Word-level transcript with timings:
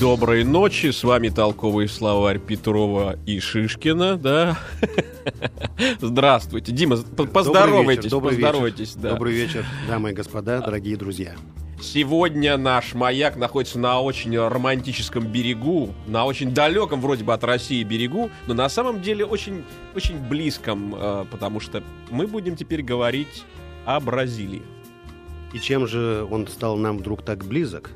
Доброй 0.00 0.44
ночи, 0.44 0.92
с 0.92 1.04
вами 1.04 1.28
толковый 1.28 1.86
словарь 1.86 2.38
Петрова 2.38 3.18
и 3.26 3.38
Шишкина, 3.38 4.16
да? 4.16 4.58
Здравствуйте, 6.00 6.72
Дима, 6.72 6.96
поздоровайтесь, 6.96 8.10
добрый 8.10 8.36
вечер, 8.36 8.46
поздоровайтесь, 8.46 8.94
да. 8.94 9.10
Добрый 9.10 9.34
вечер, 9.34 9.66
дамы 9.86 10.12
и 10.12 10.12
господа, 10.14 10.62
дорогие 10.62 10.96
друзья. 10.96 11.34
Сегодня 11.82 12.56
наш 12.56 12.94
маяк 12.94 13.36
находится 13.36 13.78
на 13.78 14.00
очень 14.00 14.38
романтическом 14.38 15.26
берегу, 15.26 15.92
на 16.06 16.24
очень 16.24 16.54
далеком 16.54 17.02
вроде 17.02 17.22
бы 17.22 17.34
от 17.34 17.44
России 17.44 17.82
берегу, 17.84 18.30
но 18.46 18.54
на 18.54 18.70
самом 18.70 19.02
деле 19.02 19.26
очень, 19.26 19.64
очень 19.94 20.18
близком, 20.18 20.94
э, 20.94 21.26
потому 21.30 21.60
что 21.60 21.82
мы 22.10 22.26
будем 22.26 22.56
теперь 22.56 22.80
говорить 22.80 23.44
о 23.84 24.00
Бразилии. 24.00 24.62
И 25.52 25.58
чем 25.58 25.86
же 25.86 26.26
он 26.30 26.46
стал 26.46 26.78
нам 26.78 26.96
вдруг 26.96 27.22
так 27.22 27.44
близок? 27.44 27.90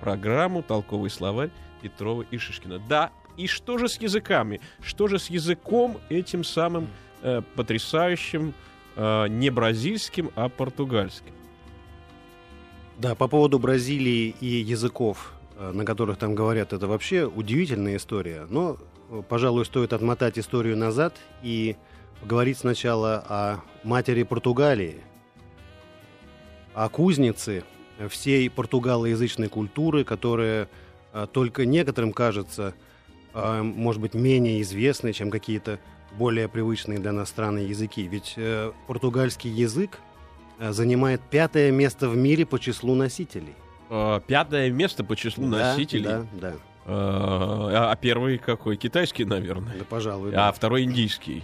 Программу 0.00 0.62
«Толковый 0.62 1.10
словарь» 1.10 1.50
Петрова 1.88 2.24
и 2.30 2.38
Шишкина. 2.38 2.78
Да, 2.88 3.10
и 3.36 3.46
что 3.46 3.78
же 3.78 3.88
с 3.88 4.00
языками? 4.00 4.60
Что 4.80 5.08
же 5.08 5.18
с 5.18 5.28
языком 5.28 5.98
этим 6.08 6.44
самым 6.44 6.88
э, 7.22 7.42
потрясающим, 7.54 8.54
э, 8.96 9.28
не 9.28 9.50
бразильским, 9.50 10.30
а 10.34 10.48
португальским? 10.48 11.34
Да, 12.98 13.14
по 13.14 13.28
поводу 13.28 13.58
Бразилии 13.58 14.34
и 14.40 14.46
языков, 14.46 15.34
э, 15.58 15.70
на 15.72 15.84
которых 15.84 16.16
там 16.16 16.34
говорят, 16.34 16.72
это 16.72 16.86
вообще 16.86 17.26
удивительная 17.26 17.96
история. 17.96 18.46
Но, 18.48 18.78
э, 19.10 19.22
пожалуй, 19.28 19.66
стоит 19.66 19.92
отмотать 19.92 20.38
историю 20.38 20.78
назад 20.78 21.14
и 21.42 21.76
поговорить 22.22 22.58
сначала 22.58 23.24
о 23.28 23.60
матери 23.84 24.22
Португалии, 24.22 25.02
о 26.74 26.88
кузнице 26.88 27.64
всей 28.08 28.48
португалоязычной 28.48 29.48
культуры, 29.48 30.04
которая 30.04 30.68
только 31.24 31.64
некоторым 31.64 32.12
кажется, 32.12 32.74
э, 33.32 33.62
может 33.62 34.02
быть, 34.02 34.12
менее 34.14 34.60
известной, 34.60 35.14
чем 35.14 35.30
какие-то 35.30 35.78
более 36.18 36.48
привычные 36.48 36.98
для 36.98 37.12
нас 37.12 37.28
страны 37.30 37.60
языки. 37.60 38.06
Ведь 38.06 38.34
э, 38.36 38.72
португальский 38.86 39.50
язык 39.50 39.98
э, 40.58 40.72
занимает 40.72 41.20
пятое 41.22 41.70
место 41.70 42.08
в 42.10 42.16
мире 42.16 42.44
по 42.44 42.58
числу 42.58 42.94
носителей. 42.94 43.54
Э, 43.88 44.20
Пятое 44.26 44.70
место 44.70 45.04
по 45.04 45.16
числу 45.16 45.48
Да, 45.48 45.70
носителей. 45.70 46.04
Да, 46.04 46.26
да, 46.32 46.54
А 46.86 47.90
а 47.92 47.96
первый 47.96 48.38
какой? 48.38 48.76
Китайский, 48.76 49.24
наверное. 49.24 49.74
да, 49.78 49.84
пожалуй. 49.88 50.30
А 50.30 50.32
да. 50.32 50.52
второй 50.52 50.82
индийский. 50.84 51.42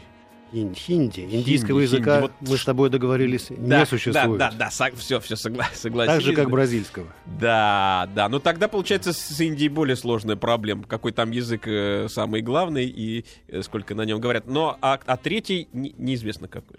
Хин- 0.52 0.74
Хинди. 0.74 1.20
Индийского 1.20 1.80
Хинди, 1.80 1.94
языка 1.94 2.20
хинди. 2.20 2.32
Вот 2.40 2.50
мы 2.50 2.56
с 2.58 2.64
тобой 2.64 2.90
договорились, 2.90 3.50
не 3.50 3.86
существует. 3.86 4.38
Да, 4.38 4.50
да, 4.50 4.70
да, 4.70 4.90
все, 4.96 5.18
все, 5.20 5.36
согласились. 5.36 6.06
Так 6.06 6.20
же, 6.20 6.34
как 6.34 6.50
бразильского. 6.50 7.06
Да, 7.40 8.08
да. 8.14 8.28
Ну 8.28 8.38
тогда, 8.38 8.68
получается, 8.68 9.12
с 9.12 9.40
Индией 9.40 9.68
более 9.68 9.96
сложная 9.96 10.36
проблема. 10.36 10.84
Какой 10.84 11.12
там 11.12 11.30
язык 11.30 11.66
э, 11.66 12.06
самый 12.08 12.42
главный 12.42 12.86
и 12.86 13.24
э, 13.48 13.62
сколько 13.62 13.94
на 13.94 14.02
нем 14.02 14.20
говорят. 14.20 14.46
Но 14.46 14.76
а, 14.82 15.00
а 15.04 15.16
третий 15.16 15.68
не- 15.72 15.94
неизвестно 15.96 16.48
какой. 16.48 16.76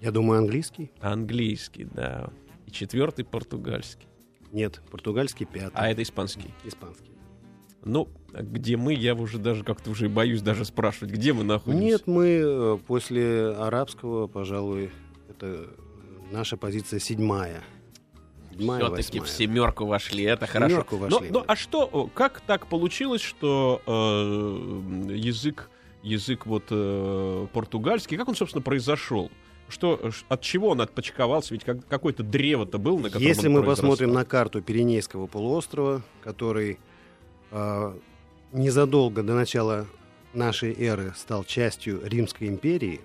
Я 0.00 0.10
думаю, 0.10 0.38
английский? 0.38 0.90
Английский, 1.00 1.84
да. 1.84 2.30
И 2.66 2.70
четвертый 2.70 3.24
португальский. 3.24 4.06
Нет, 4.52 4.80
португальский 4.90 5.46
пятый. 5.46 5.72
А 5.74 5.88
это 5.88 6.02
испанский. 6.02 6.52
Испанский. 6.64 7.10
Ну, 7.84 8.08
где 8.32 8.76
мы, 8.76 8.94
я 8.94 9.14
уже 9.14 9.38
даже 9.38 9.64
как-то 9.64 9.90
уже 9.90 10.08
боюсь 10.08 10.40
даже 10.42 10.64
спрашивать, 10.64 11.12
где 11.12 11.32
мы 11.32 11.44
находимся. 11.44 11.84
Нет, 11.84 12.02
мы 12.06 12.26
э, 12.44 12.78
после 12.86 13.48
арабского, 13.50 14.26
пожалуй, 14.28 14.90
это 15.28 15.66
наша 16.30 16.56
позиция 16.56 17.00
седьмая. 17.00 17.62
Седьмая, 18.52 18.84
Все-таки 18.84 19.20
в 19.20 19.28
семерку 19.28 19.86
вошли, 19.86 20.24
это 20.24 20.46
хорошо. 20.46 20.70
семерку 20.74 20.96
Но- 20.96 21.00
вошли, 21.02 21.30
но, 21.30 21.40
да. 21.40 21.44
а 21.48 21.56
что, 21.56 22.10
как 22.14 22.40
так 22.40 22.66
получилось, 22.68 23.22
что 23.22 23.80
э, 23.86 25.12
язык, 25.14 25.70
язык 26.02 26.46
вот 26.46 26.64
э, 26.70 27.46
португальский, 27.52 28.16
как 28.16 28.28
он, 28.28 28.36
собственно, 28.36 28.62
произошел? 28.62 29.30
Что, 29.68 29.98
от 30.28 30.40
чего 30.42 30.68
он 30.68 30.82
отпочковался? 30.82 31.54
Ведь 31.54 31.64
как- 31.64 31.86
какое-то 31.88 32.22
древо-то 32.22 32.76
было, 32.78 32.98
на 32.98 33.04
котором 33.04 33.22
Если 33.26 33.48
он 33.48 33.54
мы 33.54 33.62
посмотрим 33.62 34.12
на 34.12 34.24
карту 34.26 34.60
Пиренейского 34.60 35.26
полуострова, 35.26 36.02
который 36.22 36.78
незадолго 38.52 39.22
до 39.22 39.34
начала 39.34 39.86
нашей 40.34 40.74
эры 40.74 41.12
стал 41.16 41.44
частью 41.44 42.00
Римской 42.06 42.48
империи, 42.48 43.00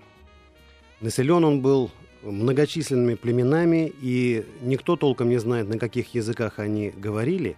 населен 1.02 1.44
он 1.44 1.62
был 1.62 1.92
многочисленными 2.24 3.16
племенами, 3.16 3.94
и 4.02 4.46
никто 4.62 4.96
толком 4.96 5.30
не 5.30 5.38
знает, 5.38 5.68
на 5.68 5.78
каких 5.78 6.14
языках 6.14 6.60
они 6.60 6.90
говорили. 6.90 7.56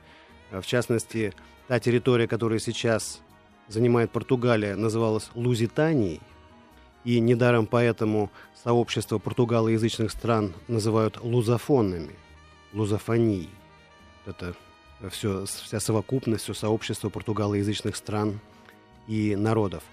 А 0.51 0.61
В 0.61 0.65
частности, 0.65 1.33
та 1.67 1.79
территория, 1.79 2.27
которая 2.27 2.59
сейчас 2.59 3.21
занимает 3.67 4.11
Португалия, 4.11 4.75
называлась 4.75 5.29
Лузитанией, 5.35 6.21
и 7.05 7.19
недаром 7.19 7.65
поэтому 7.65 8.29
сообщество 8.63 9.19
португалоязычных 9.19 10.11
стран 10.11 10.53
называют 10.67 11.19
лузофонами, 11.21 12.15
лузофонией. 12.73 13.49
Это 14.25 14.53
все, 15.09 15.45
вся 15.45 15.79
совокупность, 15.79 16.43
все 16.43 16.53
сообщество 16.53 17.09
португалоязычных 17.09 17.95
стран 17.95 18.39
и 19.07 19.35
народов. 19.35 19.83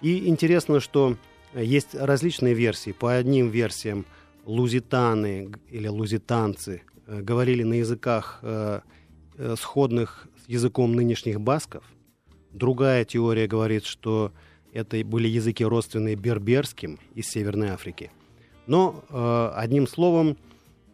И 0.00 0.28
интересно, 0.28 0.80
что 0.80 1.16
есть 1.54 1.94
различные 1.94 2.54
версии. 2.54 2.92
По 2.92 3.14
одним 3.14 3.48
версиям 3.48 4.04
лузитаны 4.44 5.52
или 5.70 5.88
лузитанцы 5.88 6.82
э, 7.06 7.20
говорили 7.20 7.62
на 7.62 7.74
языках, 7.74 8.40
э, 8.42 8.80
э, 9.36 9.54
сходных 9.58 10.28
с 10.44 10.48
языком 10.48 10.94
нынешних 10.94 11.40
басков. 11.40 11.84
Другая 12.52 13.04
теория 13.04 13.46
говорит, 13.46 13.84
что 13.84 14.32
это 14.72 15.02
были 15.04 15.28
языки 15.28 15.64
родственные 15.64 16.16
берберским 16.16 16.98
из 17.14 17.28
Северной 17.28 17.70
Африки. 17.70 18.10
Но, 18.66 19.04
одним 19.54 19.86
словом, 19.86 20.36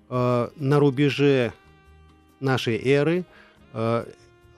на 0.08 0.50
рубеже 0.56 1.52
нашей 2.40 2.76
эры 2.76 3.24
э, 3.72 4.04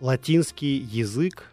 латинский 0.00 0.76
язык 0.79 1.49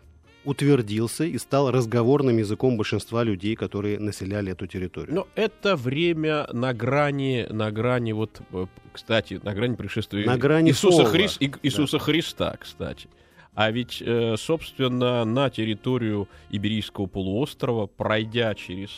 утвердился 0.45 1.25
и 1.25 1.37
стал 1.37 1.69
разговорным 1.71 2.37
языком 2.37 2.77
большинства 2.77 3.23
людей, 3.23 3.55
которые 3.55 3.99
населяли 3.99 4.53
эту 4.53 4.67
территорию. 4.67 5.13
Но 5.15 5.27
это 5.35 5.75
время 5.75 6.47
на 6.53 6.73
грани, 6.73 7.45
на 7.49 7.71
грани 7.71 8.13
вот, 8.13 8.41
э, 8.51 8.65
кстати, 8.93 9.39
на 9.43 9.53
грани 9.53 9.75
пришествия 9.75 10.25
На 10.25 10.37
грани 10.37 10.69
Иисуса. 10.71 11.03
Хрис- 11.03 11.37
и- 11.39 11.51
Иисуса 11.63 11.99
Христа, 11.99 12.55
кстати. 12.59 13.07
А 13.53 13.69
ведь, 13.71 14.01
э, 14.05 14.35
собственно, 14.37 15.25
на 15.25 15.49
территорию 15.49 16.29
Иберийского 16.49 17.07
полуострова, 17.07 17.87
пройдя 17.87 18.55
через 18.55 18.89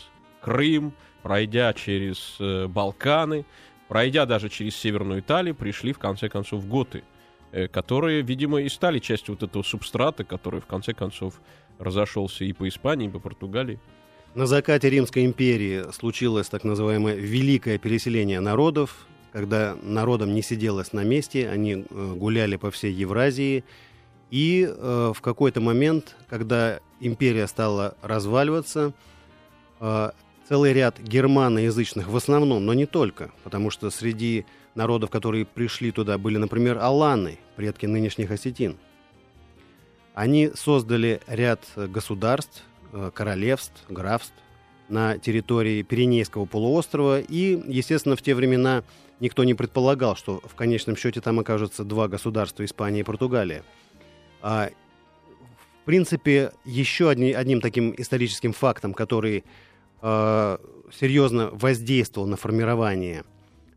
Крым, 0.41 0.93
пройдя 1.23 1.73
через 1.73 2.37
Балканы, 2.69 3.45
пройдя 3.87 4.25
даже 4.25 4.49
через 4.49 4.75
Северную 4.75 5.19
Италию, 5.21 5.53
пришли 5.55 5.93
в 5.93 5.99
конце 5.99 6.29
концов 6.29 6.67
готы. 6.67 7.03
Э, 7.51 7.67
которые, 7.67 8.21
видимо, 8.21 8.61
и 8.61 8.69
стали 8.69 8.99
частью 8.99 9.35
вот 9.35 9.43
этого 9.43 9.63
субстрата, 9.63 10.23
который 10.23 10.61
в 10.61 10.65
конце 10.65 10.93
концов 10.93 11.41
разошелся 11.79 12.45
и 12.45 12.53
по 12.53 12.67
Испании, 12.67 13.07
и 13.07 13.11
по 13.11 13.19
Португалии. 13.19 13.79
На 14.33 14.45
закате 14.45 14.89
Римской 14.89 15.25
империи 15.25 15.91
случилось 15.91 16.47
так 16.47 16.63
называемое 16.63 17.15
великое 17.15 17.77
переселение 17.77 18.39
народов, 18.39 19.07
когда 19.33 19.75
народам 19.81 20.33
не 20.33 20.41
сиделось 20.41 20.93
на 20.93 21.03
месте, 21.03 21.49
они 21.49 21.85
э, 21.89 22.13
гуляли 22.15 22.55
по 22.55 22.71
всей 22.71 22.93
Евразии, 22.93 23.63
и 24.29 24.65
э, 24.65 25.11
в 25.13 25.21
какой-то 25.21 25.59
момент, 25.59 26.15
когда 26.29 26.79
империя 27.01 27.47
стала 27.47 27.95
разваливаться, 28.01 28.93
э, 29.79 30.11
целый 30.47 30.73
ряд 30.73 30.99
германоязычных, 30.99 32.07
в 32.07 32.15
основном, 32.15 32.65
но 32.65 32.73
не 32.73 32.85
только, 32.85 33.31
потому 33.43 33.69
что 33.69 33.89
среди 33.89 34.45
народов, 34.75 35.09
которые 35.09 35.45
пришли 35.45 35.91
туда, 35.91 36.17
были, 36.17 36.37
например, 36.37 36.77
аланы, 36.79 37.39
предки 37.55 37.85
нынешних 37.85 38.31
осетин. 38.31 38.77
Они 40.13 40.51
создали 40.53 41.21
ряд 41.27 41.61
государств, 41.75 42.63
э, 42.91 43.11
королевств, 43.13 43.83
графств 43.89 44.33
на 44.89 45.17
территории 45.17 45.83
Пиренейского 45.83 46.45
полуострова, 46.45 47.21
и, 47.21 47.61
естественно, 47.67 48.15
в 48.15 48.21
те 48.21 48.35
времена 48.35 48.83
никто 49.21 49.43
не 49.43 49.53
предполагал, 49.53 50.15
что 50.17 50.41
в 50.43 50.55
конечном 50.55 50.97
счете 50.97 51.21
там 51.21 51.39
окажутся 51.39 51.85
два 51.85 52.07
государства, 52.09 52.65
Испания 52.65 52.99
и 52.99 53.03
Португалия. 53.03 53.63
А, 54.41 54.69
в 55.81 55.85
принципе, 55.85 56.51
еще 56.65 57.09
одни, 57.09 57.31
одним 57.31 57.61
таким 57.61 57.93
историческим 57.97 58.51
фактом, 58.51 58.93
который 58.93 59.45
э, 60.01 60.57
серьезно 60.91 61.49
воздействовал 61.53 62.27
на 62.27 62.35
формирование 62.35 63.23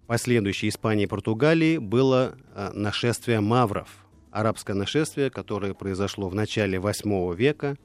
последующей 0.06 0.68
Испании 0.68 1.04
и 1.04 1.06
Португалии, 1.08 1.78
было 1.78 2.36
э, 2.54 2.70
нашествие 2.72 3.40
мавров. 3.40 3.88
Арабское 4.30 4.74
нашествие, 4.74 5.30
которое 5.30 5.74
произошло 5.74 6.28
в 6.28 6.34
начале 6.34 6.78
VIII 6.78 7.34
века, 7.34 7.76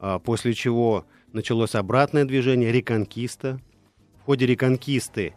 э, 0.00 0.18
после 0.24 0.54
чего 0.54 1.06
началось 1.32 1.74
обратное 1.74 2.24
движение 2.24 2.72
реконкиста. 2.72 3.60
В 4.20 4.24
ходе 4.24 4.46
реконкисты 4.46 5.34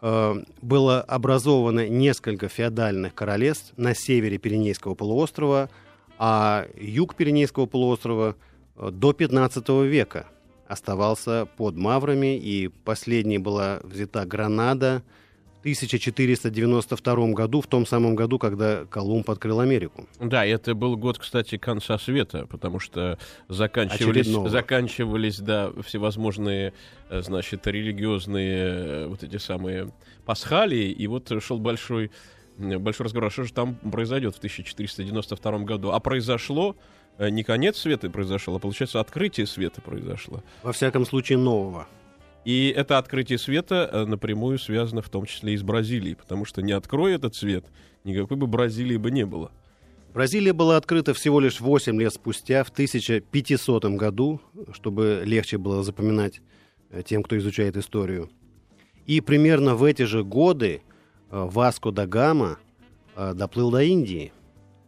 э, 0.00 0.34
было 0.62 1.00
образовано 1.00 1.88
несколько 1.88 2.48
феодальных 2.48 3.14
королевств 3.14 3.72
на 3.76 3.94
севере 3.94 4.38
Пиренейского 4.38 4.94
полуострова, 4.94 5.70
а 6.18 6.66
юг 6.76 7.14
Пиренейского 7.14 7.66
полуострова 7.66 8.36
до 8.76 9.12
15 9.12 9.68
века– 9.68 10.26
оставался 10.68 11.46
под 11.56 11.76
Маврами, 11.76 12.36
и 12.36 12.68
последней 12.68 13.38
была 13.38 13.80
взята 13.82 14.24
Гранада 14.26 15.02
1492 15.60 17.32
году, 17.32 17.60
в 17.60 17.66
том 17.66 17.86
самом 17.86 18.14
году, 18.14 18.38
когда 18.38 18.84
Колумб 18.86 19.28
открыл 19.30 19.60
Америку. 19.60 20.06
Да, 20.20 20.44
это 20.44 20.74
был 20.74 20.96
год, 20.96 21.18
кстати, 21.18 21.58
конца 21.58 21.98
света, 21.98 22.46
потому 22.46 22.78
что 22.78 23.18
заканчивались, 23.48 24.26
заканчивались 24.50 25.38
да, 25.40 25.70
всевозможные, 25.84 26.72
э, 27.10 27.22
значит, 27.22 27.66
религиозные 27.66 28.58
э, 28.58 29.06
вот 29.06 29.22
эти 29.22 29.36
самые 29.36 29.92
пасхалии, 30.24 30.90
и 30.90 31.06
вот 31.06 31.30
шел 31.42 31.58
большой 31.58 32.10
большой 32.58 33.04
разговор, 33.04 33.28
а 33.28 33.30
что 33.30 33.44
же 33.44 33.52
там 33.52 33.76
произойдет 33.76 34.34
в 34.34 34.38
1492 34.38 35.58
году. 35.60 35.92
А 35.92 36.00
произошло 36.00 36.74
Э, 37.18 37.28
не 37.30 37.42
конец 37.42 37.76
света 37.78 38.08
произошел, 38.08 38.54
а 38.56 38.58
получается 38.58 39.00
открытие 39.00 39.46
света 39.46 39.80
произошло. 39.80 40.42
Во 40.62 40.72
всяком 40.72 41.04
случае, 41.04 41.38
нового. 41.38 41.88
И 42.48 42.72
это 42.74 42.96
открытие 42.96 43.36
света 43.36 43.90
э, 43.92 44.04
напрямую 44.06 44.58
связано 44.58 45.02
в 45.02 45.10
том 45.10 45.26
числе 45.26 45.52
и 45.52 45.56
с 45.58 45.62
Бразилией, 45.62 46.16
потому 46.16 46.46
что 46.46 46.62
не 46.62 46.72
открой 46.72 47.12
этот 47.12 47.34
свет, 47.34 47.66
никакой 48.04 48.38
бы 48.38 48.46
Бразилии 48.46 48.96
бы 48.96 49.10
не 49.10 49.26
было. 49.26 49.52
Бразилия 50.14 50.54
была 50.54 50.78
открыта 50.78 51.12
всего 51.12 51.40
лишь 51.40 51.60
8 51.60 52.00
лет 52.00 52.14
спустя, 52.14 52.64
в 52.64 52.70
1500 52.70 53.84
году, 53.96 54.40
чтобы 54.72 55.20
легче 55.26 55.58
было 55.58 55.82
запоминать 55.82 56.40
э, 56.88 57.02
тем, 57.02 57.22
кто 57.22 57.36
изучает 57.36 57.76
историю. 57.76 58.30
И 59.04 59.20
примерно 59.20 59.74
в 59.74 59.84
эти 59.84 60.04
же 60.04 60.24
годы 60.24 60.80
Васко 61.30 61.90
да 61.90 62.06
Гама 62.06 62.56
доплыл 63.14 63.70
до 63.70 63.82
Индии– 63.82 64.32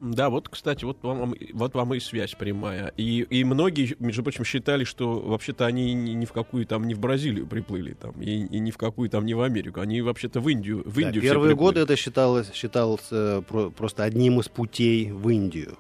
да, 0.01 0.31
вот, 0.31 0.49
кстати, 0.49 0.85
вот 0.87 1.03
вам, 1.03 1.35
вот 1.53 1.75
вам 1.75 1.95
и 1.95 2.01
связь 2.01 2.35
прямая. 2.35 2.93
И, 2.97 3.21
и 3.21 3.45
многие, 3.45 3.95
между 3.99 4.23
прочим, 4.23 4.45
считали, 4.45 4.85
что 4.85 5.21
вообще-то 5.21 5.67
они 5.67 5.93
ни, 5.93 6.13
ни 6.13 6.25
в 6.25 6.33
какую 6.33 6.65
там, 6.65 6.87
не 6.89 6.95
в 6.95 7.01
Бразилию 7.01 7.47
приплыли, 7.47 7.93
там, 7.93 8.13
и, 8.19 8.47
и 8.47 8.59
ни 8.61 8.71
в 8.71 8.79
какую 8.79 9.11
там, 9.11 9.27
не 9.27 9.35
в 9.35 9.43
Америку. 9.43 9.81
Они 9.81 10.01
вообще-то 10.01 10.41
в 10.41 10.49
Индию, 10.49 10.83
в 10.87 10.99
Индию 10.99 11.23
да, 11.23 11.29
Первые 11.29 11.55
годы 11.55 11.81
это 11.81 11.97
считалось, 11.97 12.51
считалось 12.55 13.09
э, 13.11 13.43
про, 13.47 13.69
просто 13.71 14.05
одним 14.05 14.41
из 14.41 14.49
путей 14.49 15.11
в 15.13 15.29
Индию. 15.29 15.77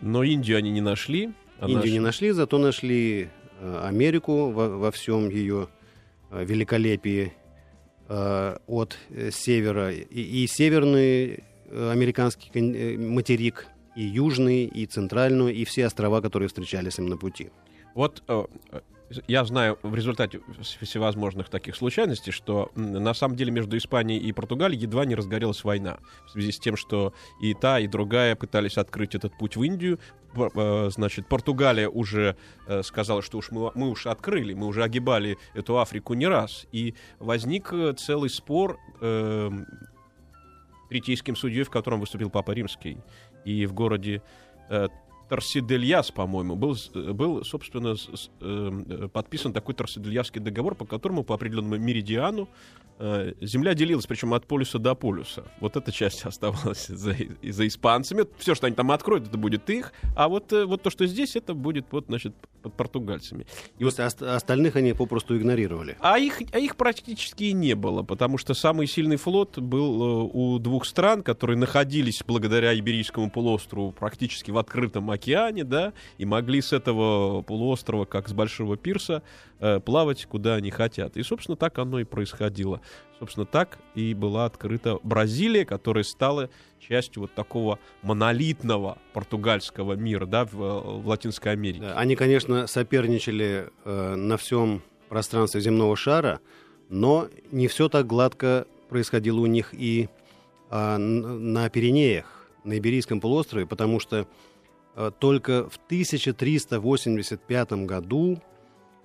Но 0.00 0.22
Индию 0.22 0.56
они 0.56 0.70
не 0.70 0.80
нашли. 0.80 1.30
А 1.58 1.66
Индию 1.66 1.82
наш... 1.82 1.92
не 1.92 2.00
нашли, 2.00 2.30
зато 2.30 2.56
нашли 2.56 3.28
э, 3.60 3.80
Америку 3.84 4.50
во, 4.50 4.78
во 4.78 4.90
всем 4.90 5.28
ее 5.28 5.68
э, 6.30 6.42
великолепии 6.42 7.34
э, 8.08 8.56
от 8.66 8.96
севера. 9.30 9.92
И, 9.92 10.42
и 10.42 10.46
северные 10.46 11.44
американский 11.70 12.50
э, 12.54 12.96
материк, 12.98 13.66
и 13.96 14.02
южный, 14.02 14.64
и 14.64 14.86
центральную, 14.86 15.54
и 15.54 15.64
все 15.64 15.86
острова, 15.86 16.20
которые 16.20 16.48
встречались 16.48 16.98
им 16.98 17.06
на 17.06 17.16
пути. 17.16 17.50
Вот 17.94 18.22
э, 18.28 18.44
я 19.26 19.44
знаю 19.44 19.78
в 19.82 19.94
результате 19.94 20.40
всевозможных 20.82 21.48
таких 21.48 21.74
случайностей, 21.76 22.30
что 22.30 22.70
на 22.74 23.14
самом 23.14 23.36
деле 23.36 23.52
между 23.52 23.76
Испанией 23.78 24.20
и 24.20 24.32
Португалией 24.32 24.82
едва 24.82 25.06
не 25.06 25.14
разгорелась 25.14 25.64
война. 25.64 25.98
В 26.26 26.30
связи 26.32 26.52
с 26.52 26.58
тем, 26.58 26.76
что 26.76 27.14
и 27.40 27.54
та, 27.54 27.80
и 27.80 27.86
другая 27.86 28.36
пытались 28.36 28.76
открыть 28.76 29.14
этот 29.14 29.36
путь 29.38 29.56
в 29.56 29.62
Индию. 29.62 29.98
Значит, 30.90 31.28
Португалия 31.28 31.88
уже 31.88 32.36
сказала, 32.82 33.22
что 33.22 33.38
уж 33.38 33.50
мы, 33.50 33.70
мы 33.74 33.88
уж 33.88 34.06
открыли, 34.06 34.52
мы 34.52 34.66
уже 34.66 34.82
огибали 34.82 35.38
эту 35.54 35.78
Африку 35.78 36.12
не 36.12 36.26
раз. 36.26 36.66
И 36.72 36.94
возник 37.18 37.72
целый 37.96 38.28
спор 38.28 38.78
эм, 39.00 39.66
третейским 40.88 41.36
судьей, 41.36 41.64
в 41.64 41.70
котором 41.70 42.00
выступил 42.00 42.30
Папа 42.30 42.52
Римский. 42.52 42.98
И 43.44 43.66
в 43.66 43.72
городе 43.72 44.22
э, 44.68 44.88
Торсидельяс, 45.28 46.10
по-моему, 46.10 46.56
был, 46.56 46.76
был 46.94 47.44
собственно, 47.44 47.96
с, 47.96 48.30
э, 48.40 49.08
подписан 49.12 49.52
такой 49.52 49.74
Торсидельясский 49.74 50.40
договор, 50.40 50.74
по 50.74 50.84
которому 50.84 51.24
по 51.24 51.34
определенному 51.34 51.76
меридиану 51.76 52.48
э, 52.98 53.32
земля 53.40 53.74
делилась, 53.74 54.06
причем 54.06 54.34
от 54.34 54.46
полюса 54.46 54.78
до 54.78 54.94
полюса. 54.94 55.44
Вот 55.60 55.76
эта 55.76 55.92
часть 55.92 56.24
оставалась 56.24 56.86
за, 56.86 57.16
за 57.42 57.66
испанцами. 57.66 58.26
Все, 58.38 58.54
что 58.54 58.66
они 58.66 58.76
там 58.76 58.90
откроют, 58.90 59.28
это 59.28 59.38
будет 59.38 59.68
их. 59.70 59.92
А 60.14 60.28
вот, 60.28 60.52
э, 60.52 60.64
вот 60.64 60.82
то, 60.82 60.90
что 60.90 61.06
здесь, 61.06 61.36
это 61.36 61.54
будет, 61.54 61.86
вот, 61.90 62.06
значит, 62.06 62.34
под 62.62 62.74
португальцами. 62.74 63.46
И 63.78 63.84
вот 63.84 63.98
остальных 64.00 64.76
они 64.76 64.92
попросту 64.92 65.36
игнорировали. 65.36 65.96
А 66.00 66.18
их, 66.18 66.42
а 66.52 66.58
их 66.58 66.76
практически 66.76 67.44
и 67.44 67.52
не 67.52 67.74
было, 67.74 68.02
потому 68.02 68.38
что 68.38 68.54
самый 68.54 68.86
сильный 68.86 69.16
флот 69.16 69.58
был 69.58 70.02
э, 70.02 70.30
у 70.32 70.58
двух 70.58 70.86
стран, 70.86 71.22
которые 71.22 71.56
находились 71.56 72.22
благодаря 72.26 72.76
Иберийскому 72.78 73.30
полуострову 73.30 73.92
практически 73.92 74.50
в 74.50 74.58
открытом 74.58 75.10
океане, 75.16 75.64
да, 75.64 75.92
и 76.18 76.24
могли 76.24 76.60
с 76.60 76.72
этого 76.72 77.42
полуострова, 77.42 78.04
как 78.04 78.28
с 78.28 78.32
большого 78.32 78.76
пирса, 78.76 79.22
э, 79.58 79.80
плавать 79.80 80.24
куда 80.26 80.54
они 80.54 80.70
хотят. 80.70 81.16
И, 81.16 81.22
собственно, 81.22 81.56
так 81.56 81.78
оно 81.78 81.98
и 82.00 82.04
происходило. 82.04 82.80
Собственно, 83.18 83.46
так 83.46 83.78
и 83.94 84.14
была 84.14 84.44
открыта 84.44 84.98
Бразилия, 85.02 85.64
которая 85.64 86.04
стала 86.04 86.50
частью 86.78 87.22
вот 87.22 87.34
такого 87.34 87.78
монолитного 88.02 88.98
португальского 89.12 89.94
мира, 89.94 90.26
да, 90.26 90.44
в, 90.44 90.52
в 90.52 91.08
Латинской 91.08 91.52
Америке. 91.52 91.80
Да, 91.80 91.98
они, 91.98 92.14
конечно, 92.14 92.66
соперничали 92.66 93.70
э, 93.84 94.14
на 94.14 94.36
всем 94.36 94.82
пространстве 95.08 95.60
земного 95.60 95.96
шара, 95.96 96.40
но 96.88 97.28
не 97.50 97.68
все 97.68 97.88
так 97.88 98.06
гладко 98.06 98.66
происходило 98.88 99.40
у 99.40 99.46
них 99.46 99.72
и 99.72 100.08
э, 100.70 100.96
на 100.96 101.68
Пиренеях, 101.70 102.48
на 102.64 102.78
Иберийском 102.78 103.20
полуострове, 103.20 103.66
потому 103.66 104.00
что 104.00 104.16
э, 104.16 104.24
только 105.18 105.68
в 105.68 105.76
1385 105.88 107.72
году 107.84 108.40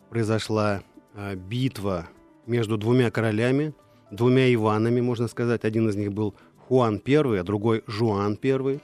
произошла 0.10 0.83
э, 1.15 1.36
битва 1.36 2.07
между 2.45 2.77
двумя 2.77 3.12
королями, 3.12 3.74
двумя 4.10 4.53
Иванами, 4.53 5.01
можно 5.01 5.27
сказать. 5.27 5.65
Один 5.65 5.89
из 5.89 5.95
них 5.95 6.13
был 6.13 6.33
Хуан 6.67 7.01
I, 7.05 7.39
а 7.39 7.43
другой 7.43 7.83
Жуан 7.88 8.38
I. 8.41 8.79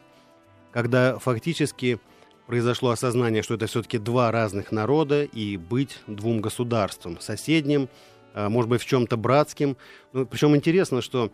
Когда 0.72 1.18
фактически 1.18 2.00
произошло 2.46 2.90
осознание, 2.92 3.42
что 3.42 3.56
это 3.56 3.68
все-таки 3.68 3.98
два 3.98 4.32
разных 4.32 4.72
народа 4.72 5.24
и 5.24 5.58
быть 5.58 6.00
двум 6.08 6.42
государством, 6.42 7.20
соседним, 7.20 7.90
а, 8.34 8.50
может 8.50 8.70
быть, 8.70 8.82
в 8.82 8.86
чем-то 8.86 9.18
братским. 9.18 9.78
Ну, 10.14 10.26
причем 10.26 10.56
интересно, 10.56 11.02
что 11.02 11.32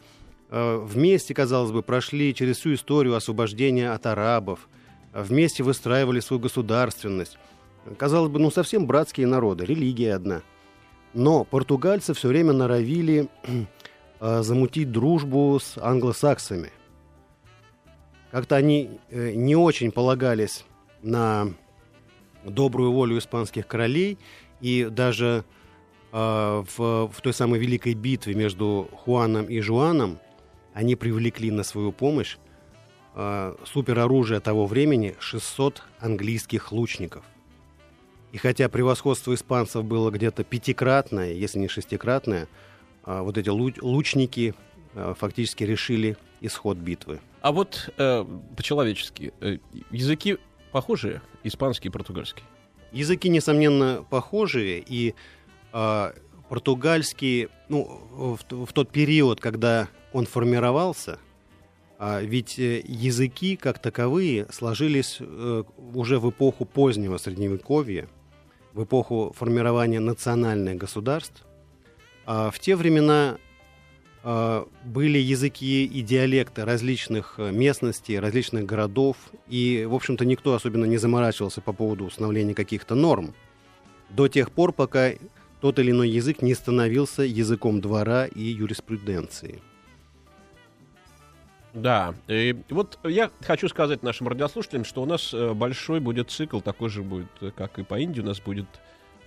вместе, 0.50 1.34
казалось 1.34 1.72
бы, 1.72 1.82
прошли 1.82 2.36
через 2.36 2.58
всю 2.58 2.76
историю 2.76 3.16
освобождения 3.16 3.92
от 3.92 4.06
арабов, 4.06 4.70
вместе 5.14 5.64
выстраивали 5.64 6.20
свою 6.20 6.42
государственность. 6.42 7.38
Казалось 7.98 8.32
бы, 8.32 8.40
ну 8.40 8.52
совсем 8.52 8.88
братские 8.88 9.28
народы, 9.28 9.66
религия 9.66 10.16
одна. 10.16 10.42
Но 11.14 11.44
португальцы 11.44 12.14
все 12.14 12.28
время 12.30 12.54
норовили 12.54 13.30
Э, 14.24 14.42
замутить 14.44 14.92
дружбу 14.92 15.60
с 15.60 15.78
англосаксами. 15.78 16.72
как-то 18.32 18.56
они 18.56 19.00
э, 19.10 19.34
не 19.34 19.56
очень 19.56 19.92
полагались 19.92 20.66
на 21.02 21.54
добрую 22.46 22.94
волю 22.94 23.18
испанских 23.18 23.68
королей, 23.68 24.18
и 24.62 24.88
даже 24.90 25.44
э, 26.14 26.64
в, 26.78 27.08
в 27.08 27.22
той 27.22 27.34
самой 27.34 27.60
великой 27.60 27.94
битве 27.94 28.34
между 28.34 28.90
Хуаном 28.92 29.46
и 29.46 29.60
Жуаном 29.60 30.20
они 30.74 30.96
привлекли 30.96 31.52
на 31.52 31.64
свою 31.64 31.92
помощь 31.92 32.38
э, 33.16 33.56
супероружие 33.66 34.40
того 34.40 34.66
времени 34.66 35.16
600 35.20 35.84
английских 36.00 36.72
лучников. 36.72 37.24
И 38.32 38.38
хотя 38.38 38.68
превосходство 38.70 39.34
испанцев 39.34 39.86
было 39.86 40.10
где-то 40.10 40.44
пятикратное, 40.44 41.34
если 41.34 41.60
не 41.60 41.68
шестикратное, 41.68 42.48
э, 43.06 43.22
вот 43.22 43.38
эти 43.38 43.50
лучники 43.50 44.56
э, 44.96 45.14
фактически 45.18 45.64
решили 45.64 46.18
исход 46.42 46.78
битвы. 46.78 47.20
А 47.42 47.52
вот 47.52 47.90
э, 47.98 48.26
по-человечески, 48.56 49.34
э, 49.40 49.58
языки 49.92 50.38
похожие, 50.72 51.22
испанский 51.44 51.90
и 51.90 51.92
португальский? 51.92 52.44
Языки, 52.92 53.30
несомненно, 53.30 54.06
похожие, 54.10 54.84
и 54.86 55.16
э, 55.72 56.12
португальский, 56.50 57.50
ну, 57.70 57.84
в, 58.12 58.66
в 58.66 58.74
тот 58.74 58.92
период, 58.92 59.40
когда 59.40 59.88
он 60.12 60.26
формировался, 60.26 61.20
ведь 62.22 62.60
э, 62.60 62.82
языки 62.86 63.56
как 63.56 63.80
таковые 63.80 64.48
сложились 64.52 65.18
э, 65.20 65.64
уже 65.94 66.20
в 66.20 66.30
эпоху 66.30 66.66
позднего 66.66 67.18
Средневековья, 67.18 68.08
в 68.74 68.84
эпоху 68.84 69.34
формирования 69.38 70.00
национальных 70.00 70.78
государств. 70.78 71.46
А 72.26 72.52
в 72.52 72.60
те 72.60 72.76
времена 72.76 73.38
а, 74.26 74.68
были 74.86 75.18
языки 75.18 75.86
и 75.86 76.02
диалекты 76.02 76.64
различных 76.64 77.36
э, 77.38 77.52
местностей, 77.52 78.18
различных 78.18 78.66
городов, 78.66 79.18
и, 79.50 79.86
в 79.86 79.94
общем-то, 79.94 80.24
никто 80.24 80.56
особенно 80.56 80.86
не 80.86 80.98
заморачивался 80.98 81.60
по 81.60 81.74
поводу 81.74 82.06
установления 82.06 82.54
каких-то 82.54 82.96
норм 82.96 83.34
до 84.10 84.30
тех 84.30 84.52
пор, 84.52 84.72
пока 84.72 85.12
тот 85.60 85.78
или 85.80 85.92
иной 85.92 86.10
язык 86.10 86.42
не 86.42 86.54
становился 86.54 87.24
языком 87.24 87.82
двора 87.82 88.26
и 88.26 88.44
юриспруденции. 88.44 89.62
Да, 91.74 92.14
и 92.28 92.56
вот 92.70 93.00
я 93.04 93.32
хочу 93.42 93.68
сказать 93.68 94.04
нашим 94.04 94.28
радиослушателям, 94.28 94.86
что 94.86 95.02
у 95.02 95.06
нас 95.06 95.34
э, 95.34 95.54
большой 95.54 96.00
будет 96.00 96.30
цикл, 96.30 96.60
такой 96.60 96.90
же 96.90 97.02
будет, 97.02 97.32
э, 97.42 97.52
как 97.56 97.80
и 97.80 97.84
по 97.84 98.00
Индии, 98.00 98.22
у 98.22 98.26
нас 98.26 98.40
будет 98.40 98.68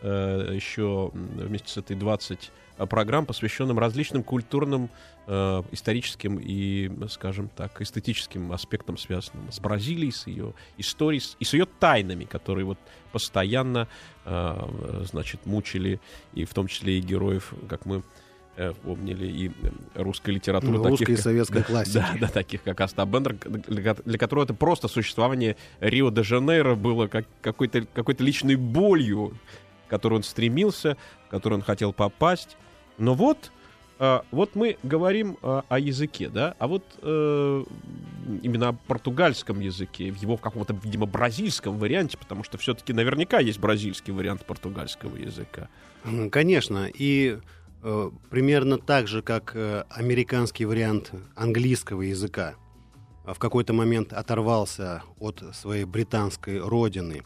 э, 0.03 0.53
еще 0.55 1.11
вместе 1.13 1.69
с 1.69 1.77
этой 1.77 1.97
20 1.97 2.53
Э, 2.79 2.87
программ, 2.87 3.25
посвященным 3.25 3.79
различным 3.79 4.23
культурным, 4.23 4.91
э, 5.27 5.63
историческим 5.73 6.39
и, 6.39 6.91
скажем 7.09 7.49
так, 7.49 7.81
эстетическим 7.81 8.53
аспектам, 8.53 8.99
связанным 8.99 9.51
с 9.51 9.59
Бразилией, 9.61 10.13
с 10.13 10.27
ее 10.27 10.53
историей 10.77 11.23
и 11.39 11.45
с 11.45 11.55
ее 11.55 11.67
тайнами, 11.67 12.25
которые 12.25 12.67
вот 12.67 12.79
постоянно, 13.13 13.89
э, 14.25 15.05
значит, 15.05 15.47
мучили, 15.47 16.01
и 16.35 16.45
в 16.45 16.53
том 16.53 16.67
числе 16.67 16.99
и 16.99 17.01
героев, 17.01 17.55
как 17.69 17.87
мы 17.87 18.03
помнили 18.83 19.27
и 19.27 19.53
русской 19.95 20.31
литературы. 20.31 20.79
Ну, 20.79 20.89
русской 20.89 21.13
и 21.13 21.17
советской 21.17 21.59
да, 21.59 21.63
классики. 21.63 21.95
Да, 21.95 22.17
да, 22.21 22.29
таких 22.29 22.63
как 22.63 22.81
Аста 22.81 23.05
Бендер, 23.05 23.35
для, 23.35 23.95
для 23.95 24.19
которого 24.19 24.45
это 24.45 24.55
просто 24.55 24.89
существование 24.89 25.57
Рио-де-Жанейро 25.81 26.75
было 26.75 27.07
как, 27.07 27.27
какой-то 27.41 27.87
какой 27.93 28.15
личной 28.19 28.57
болью, 28.57 29.35
к 29.87 29.91
которой 29.91 30.15
он 30.15 30.23
стремился, 30.23 30.97
в 31.27 31.31
которую 31.31 31.61
он 31.61 31.65
хотел 31.65 31.93
попасть. 31.93 32.57
Но 32.99 33.15
вот, 33.15 33.53
э, 33.99 34.21
вот 34.31 34.55
мы 34.55 34.79
говорим 34.83 35.39
э, 35.43 35.63
о 35.69 35.79
языке, 35.79 36.29
да, 36.29 36.55
а 36.59 36.67
вот 36.67 36.85
э, 37.03 37.65
именно 38.43 38.69
о 38.69 38.73
португальском 38.73 39.61
языке, 39.61 40.11
в 40.11 40.17
его 40.17 40.37
в 40.37 40.41
каком-то, 40.41 40.79
видимо, 40.83 41.07
бразильском 41.07 41.79
варианте, 41.79 42.17
потому 42.19 42.43
что 42.45 42.59
все-таки 42.59 42.93
наверняка 42.93 43.39
есть 43.41 43.59
бразильский 43.59 44.13
вариант 44.13 44.45
португальского 44.45 45.17
языка. 45.17 45.69
Конечно, 46.31 46.89
и 46.93 47.39
э, 47.39 47.41
примерно 48.31 48.79
так 48.79 49.07
же, 49.09 49.23
как 49.23 49.53
э, 49.55 49.85
американский 49.91 50.65
вариант 50.65 51.13
английского 51.35 52.03
языка 52.03 52.55
в 53.25 53.39
какой-то 53.39 53.73
момент 53.73 54.13
оторвался 54.13 55.03
от 55.19 55.43
своей 55.53 55.85
британской 55.85 56.59
родины, 56.59 57.23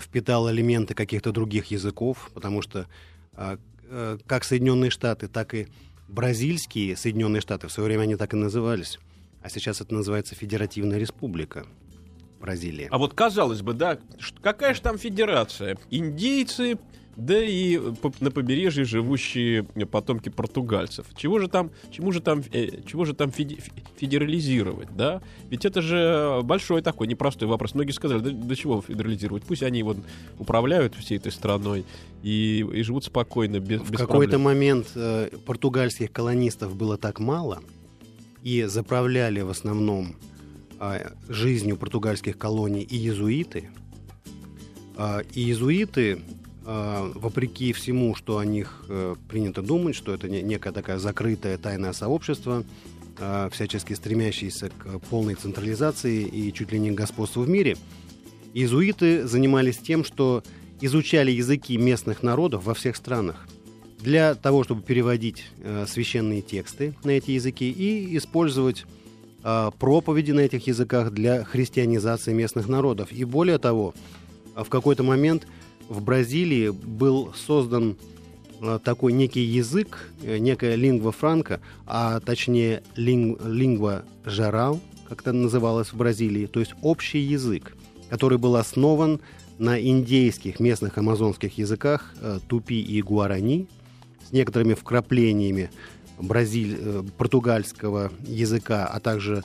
впитал 0.00 0.50
элементы 0.50 0.94
каких-то 0.94 1.32
других 1.32 1.66
языков, 1.66 2.30
потому 2.34 2.62
что 2.62 2.86
э, 3.34 3.56
Э, 3.94 4.16
как 4.26 4.44
Соединенные 4.44 4.90
Штаты, 4.90 5.28
так 5.28 5.52
и 5.52 5.66
бразильские 6.08 6.96
Соединенные 6.96 7.42
Штаты, 7.42 7.68
в 7.68 7.72
свое 7.72 7.88
время 7.88 8.04
они 8.04 8.16
так 8.16 8.32
и 8.32 8.36
назывались, 8.36 8.98
а 9.42 9.50
сейчас 9.50 9.82
это 9.82 9.92
называется 9.92 10.34
Федеративная 10.34 10.98
Республика. 10.98 11.66
Бразилия. 12.40 12.88
А 12.90 12.98
вот 12.98 13.14
казалось 13.14 13.60
бы, 13.60 13.72
да, 13.72 13.98
какая 14.40 14.74
же 14.74 14.80
там 14.80 14.98
федерация? 14.98 15.78
Индейцы, 15.90 16.76
да 17.16 17.42
и 17.42 17.78
на 18.20 18.30
побережье 18.30 18.84
живущие 18.84 19.64
потомки 19.90 20.28
португальцев. 20.28 21.06
Чего 21.14 21.38
же 21.38 21.48
там, 21.48 21.70
чему 21.90 22.12
же 22.12 22.20
там, 22.20 22.42
э, 22.52 22.82
чего 22.86 23.04
же 23.04 23.14
там 23.14 23.30
федерализировать, 23.30 24.88
да? 24.96 25.20
Ведь 25.50 25.64
это 25.64 25.82
же 25.82 26.40
большой 26.42 26.82
такой 26.82 27.06
непростой 27.06 27.48
вопрос. 27.48 27.74
Многие 27.74 27.92
сказали, 27.92 28.20
да, 28.20 28.30
до 28.30 28.56
чего 28.56 28.80
федерализировать? 28.80 29.44
Пусть 29.44 29.62
они 29.62 29.82
вот 29.82 29.98
управляют 30.38 30.94
всей 30.94 31.18
этой 31.18 31.32
страной 31.32 31.84
и, 32.22 32.66
и 32.72 32.82
живут 32.82 33.04
спокойно, 33.04 33.60
без, 33.60 33.80
В 33.80 33.92
какой-то 33.92 34.38
момент 34.38 34.88
э, 34.94 35.28
португальских 35.44 36.12
колонистов 36.12 36.74
было 36.76 36.96
так 36.96 37.20
мало, 37.20 37.60
и 38.42 38.64
заправляли 38.64 39.42
в 39.42 39.50
основном 39.50 40.16
э, 40.80 41.10
жизнью 41.28 41.76
португальских 41.76 42.38
колоний 42.38 42.82
и 42.82 42.96
иезуиты. 42.96 43.68
Э, 44.96 45.22
и 45.34 45.42
иезуиты 45.42 46.20
а, 46.20 46.41
вопреки 46.64 47.72
всему, 47.72 48.14
что 48.14 48.38
о 48.38 48.44
них 48.44 48.84
э, 48.88 49.16
принято 49.28 49.62
думать, 49.62 49.96
что 49.96 50.14
это 50.14 50.28
некая 50.28 50.72
такая 50.72 50.98
закрытое 50.98 51.58
тайное 51.58 51.92
сообщество, 51.92 52.64
а, 53.18 53.50
всячески 53.50 53.92
стремящееся 53.92 54.70
к 54.70 54.98
полной 55.10 55.34
централизации 55.34 56.22
и 56.22 56.52
чуть 56.52 56.72
ли 56.72 56.78
не 56.78 56.90
господству 56.92 57.42
в 57.42 57.48
мире, 57.48 57.76
иезуиты 58.54 59.26
занимались 59.26 59.78
тем, 59.78 60.04
что 60.04 60.42
изучали 60.80 61.30
языки 61.30 61.76
местных 61.76 62.22
народов 62.22 62.64
во 62.64 62.74
всех 62.74 62.96
странах 62.96 63.46
для 63.98 64.34
того, 64.34 64.64
чтобы 64.64 64.82
переводить 64.82 65.44
э, 65.58 65.84
священные 65.88 66.42
тексты 66.42 66.94
на 67.04 67.10
эти 67.10 67.32
языки 67.32 67.70
и 67.70 68.16
использовать 68.16 68.84
а, 69.42 69.72
проповеди 69.72 70.32
на 70.32 70.40
этих 70.40 70.66
языках 70.68 71.10
для 71.12 71.44
христианизации 71.44 72.32
местных 72.32 72.68
народов. 72.68 73.10
И 73.12 73.24
более 73.24 73.58
того, 73.58 73.94
в 74.54 74.68
какой-то 74.68 75.02
момент– 75.02 75.46
в 75.92 76.02
Бразилии 76.02 76.70
был 76.70 77.32
создан 77.34 77.96
э, 78.60 78.78
такой 78.82 79.12
некий 79.12 79.42
язык, 79.42 80.10
э, 80.22 80.38
некая 80.38 80.74
лингва 80.74 81.12
франка, 81.12 81.60
а 81.86 82.18
точнее 82.20 82.82
линг, 82.96 83.40
лингва 83.44 84.04
жарал, 84.24 84.80
как 85.08 85.20
это 85.20 85.32
называлось 85.32 85.88
в 85.88 85.96
Бразилии, 85.96 86.46
то 86.46 86.60
есть 86.60 86.74
общий 86.80 87.18
язык, 87.18 87.76
который 88.08 88.38
был 88.38 88.56
основан 88.56 89.20
на 89.58 89.78
индейских 89.78 90.60
местных 90.60 90.96
амазонских 90.96 91.58
языках 91.58 92.14
э, 92.20 92.38
тупи 92.48 92.80
и 92.80 93.02
гуарани 93.02 93.68
с 94.26 94.32
некоторыми 94.32 94.72
вкраплениями 94.72 95.70
бразиль, 96.18 97.04
португальского 97.18 98.12
языка, 98.26 98.86
а 98.86 98.98
также 99.00 99.44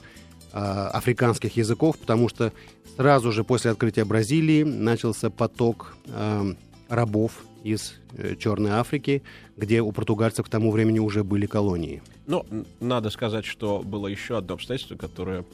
африканских 0.59 1.57
языков, 1.57 1.97
потому 1.97 2.29
что 2.29 2.51
Сразу 2.97 3.31
же 3.31 3.43
после 3.43 3.69
открытия 3.69 4.05
Бразилии 4.05 4.63
начался 4.63 5.29
поток 5.29 5.95
э, 6.07 6.53
рабов 6.89 7.45
из 7.63 7.93
э, 8.13 8.35
Черной 8.35 8.71
Африки, 8.71 9.21
где 9.55 9.81
у 9.81 9.91
португальцев 9.91 10.47
к 10.47 10.49
тому 10.49 10.71
времени 10.71 10.97
уже 10.97 11.23
были 11.23 11.45
колонии. 11.45 12.01
Ну, 12.25 12.43
надо 12.79 13.11
сказать, 13.11 13.45
что 13.45 13.83
было 13.83 14.07
еще 14.07 14.35
одно 14.35 14.55
обстоятельство, 14.55 14.95
которое 14.95 15.45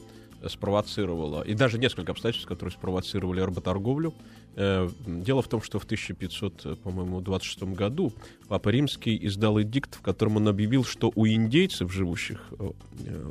спровоцировало, 0.48 1.42
и 1.42 1.52
даже 1.52 1.78
несколько 1.78 2.12
обстоятельств, 2.12 2.48
которые 2.48 2.72
спровоцировали 2.72 3.42
работорговлю. 3.42 4.14
Э, 4.56 4.88
дело 5.06 5.42
в 5.42 5.48
том, 5.48 5.60
что 5.60 5.78
в 5.78 5.84
1500, 5.84 6.80
по-моему, 6.80 7.20
26 7.20 7.74
году 7.74 8.10
Папа 8.48 8.70
Римский 8.70 9.18
издал 9.26 9.60
эдикт, 9.60 9.96
в 9.96 10.00
котором 10.00 10.36
он 10.36 10.48
объявил, 10.48 10.82
что 10.82 11.12
у 11.14 11.26
индейцев, 11.26 11.92
живущих 11.92 12.40
э, 12.58 12.70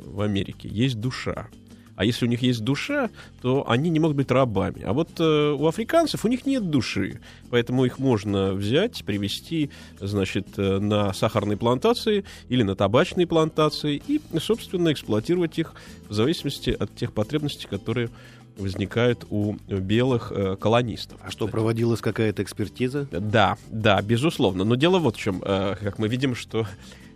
в 0.06 0.20
Америке, 0.20 0.68
есть 0.68 1.00
душа. 1.00 1.48
А 1.96 2.04
если 2.04 2.26
у 2.26 2.28
них 2.28 2.42
есть 2.42 2.64
душа, 2.64 3.10
то 3.40 3.68
они 3.68 3.90
не 3.90 4.00
могут 4.00 4.16
быть 4.16 4.30
рабами. 4.30 4.82
А 4.82 4.92
вот 4.92 5.10
э, 5.18 5.52
у 5.52 5.66
африканцев 5.66 6.24
у 6.24 6.28
них 6.28 6.46
нет 6.46 6.70
души. 6.70 7.20
Поэтому 7.50 7.84
их 7.84 7.98
можно 7.98 8.52
взять, 8.52 9.04
привести, 9.04 9.70
значит, 10.00 10.48
э, 10.56 10.78
на 10.78 11.12
сахарные 11.12 11.56
плантации 11.56 12.24
или 12.48 12.62
на 12.62 12.74
табачные 12.74 13.26
плантации 13.26 14.02
и, 14.06 14.20
собственно, 14.40 14.92
эксплуатировать 14.92 15.58
их 15.58 15.74
в 16.08 16.12
зависимости 16.12 16.70
от 16.70 16.94
тех 16.96 17.12
потребностей, 17.12 17.68
которые 17.68 18.10
возникают 18.56 19.26
у 19.30 19.54
белых 19.68 20.32
э, 20.34 20.56
колонистов. 20.56 21.18
А 21.22 21.30
что, 21.30 21.48
проводилась 21.48 22.00
какая-то 22.00 22.42
экспертиза? 22.42 23.08
Да, 23.10 23.56
да, 23.68 24.00
безусловно. 24.02 24.64
Но 24.64 24.74
дело 24.74 24.98
вот 24.98 25.16
в 25.16 25.18
чем. 25.18 25.42
Э, 25.44 25.76
как 25.80 25.98
мы 25.98 26.08
видим, 26.08 26.34
что 26.34 26.66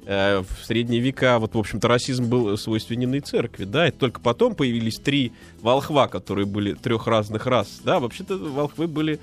в 0.09 0.65
средние 0.65 1.03
века, 1.03 1.39
вот, 1.39 1.55
в 1.55 1.59
общем-то, 1.59 1.87
расизм 1.87 2.31
был 2.31 2.57
свойственен 2.57 3.15
и 3.15 3.21
церкви, 3.21 3.65
да, 3.65 3.89
и 3.89 3.91
только 3.91 4.21
потом 4.21 4.55
появились 4.55 4.99
три 4.99 5.33
волхва, 5.61 6.09
которые 6.09 6.47
были 6.47 6.73
трех 6.73 7.07
разных 7.07 7.47
рас, 7.47 7.81
да, 7.85 8.01
вообще-то 8.01 8.39
волхвы 8.39 8.87
были 8.87 9.21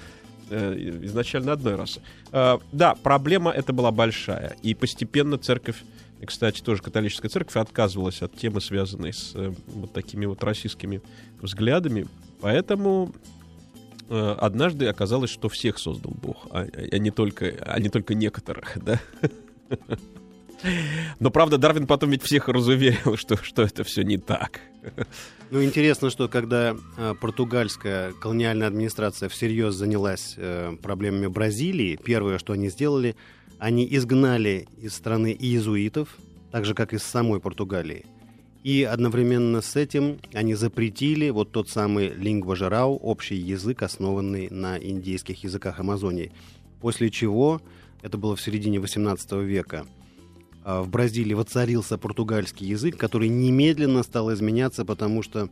э, 0.51 0.99
изначально 1.01 1.53
одной 1.53 1.75
расы. 1.75 2.01
Э, 2.31 2.59
да, 2.71 2.93
проблема 2.93 3.49
это 3.49 3.73
была 3.73 3.89
большая, 3.91 4.55
и 4.61 4.75
постепенно 4.75 5.39
церковь 5.39 5.77
кстати, 6.25 6.61
тоже 6.61 6.81
католическая 6.81 7.29
церковь 7.29 7.55
отказывалась 7.57 8.21
от 8.21 8.35
темы, 8.35 8.61
связанной 8.61 9.13
с 9.13 9.33
э, 9.35 9.53
вот 9.67 9.93
такими 9.93 10.25
вот 10.25 10.43
российскими 10.43 11.01
взглядами. 11.41 12.07
Поэтому 12.41 13.13
э, 14.09 14.35
однажды 14.39 14.87
оказалось, 14.87 15.29
что 15.29 15.49
всех 15.49 15.77
создал 15.77 16.13
Бог, 16.13 16.47
а, 16.51 16.65
а, 16.91 16.97
не, 16.97 17.11
только, 17.11 17.53
а 17.61 17.79
не 17.79 17.89
только 17.89 18.15
некоторых, 18.15 18.77
да. 18.83 18.99
Но, 21.19 21.31
правда, 21.31 21.57
Дарвин 21.57 21.87
потом 21.87 22.11
ведь 22.11 22.23
всех 22.23 22.47
разуверил, 22.47 23.17
что, 23.17 23.37
что 23.37 23.63
это 23.63 23.83
все 23.83 24.03
не 24.03 24.17
так. 24.17 24.61
Ну, 25.51 25.63
интересно, 25.63 26.09
что 26.09 26.27
когда 26.27 26.75
э, 26.97 27.13
португальская 27.19 28.13
колониальная 28.13 28.67
администрация 28.67 29.29
всерьез 29.29 29.75
занялась 29.75 30.33
э, 30.37 30.75
проблемами 30.81 31.27
Бразилии, 31.27 31.99
первое, 32.03 32.39
что 32.39 32.53
они 32.53 32.69
сделали, 32.69 33.15
они 33.59 33.87
изгнали 33.89 34.67
из 34.81 34.95
страны 34.95 35.35
иезуитов, 35.37 36.09
так 36.51 36.65
же, 36.65 36.73
как 36.73 36.93
из 36.93 37.03
самой 37.03 37.39
Португалии. 37.39 38.05
И 38.63 38.81
одновременно 38.83 39.61
с 39.61 39.75
этим 39.75 40.19
они 40.33 40.55
запретили 40.55 41.29
вот 41.29 41.51
тот 41.51 41.69
самый 41.69 42.09
лингва 42.09 42.55
жарау, 42.55 42.95
общий 42.95 43.35
язык, 43.35 43.83
основанный 43.83 44.49
на 44.49 44.79
индейских 44.79 45.43
языках 45.43 45.79
Амазонии. 45.79 46.31
После 46.81 47.11
чего, 47.11 47.61
это 48.01 48.17
было 48.17 48.35
в 48.35 48.41
середине 48.41 48.79
XVIII 48.79 49.43
века, 49.43 49.85
в 50.65 50.89
Бразилии 50.89 51.33
воцарился 51.33 51.97
португальский 51.97 52.67
язык, 52.67 52.97
который 52.97 53.29
немедленно 53.29 54.03
стал 54.03 54.33
изменяться, 54.33 54.83
потому 54.83 55.21
что 55.21 55.49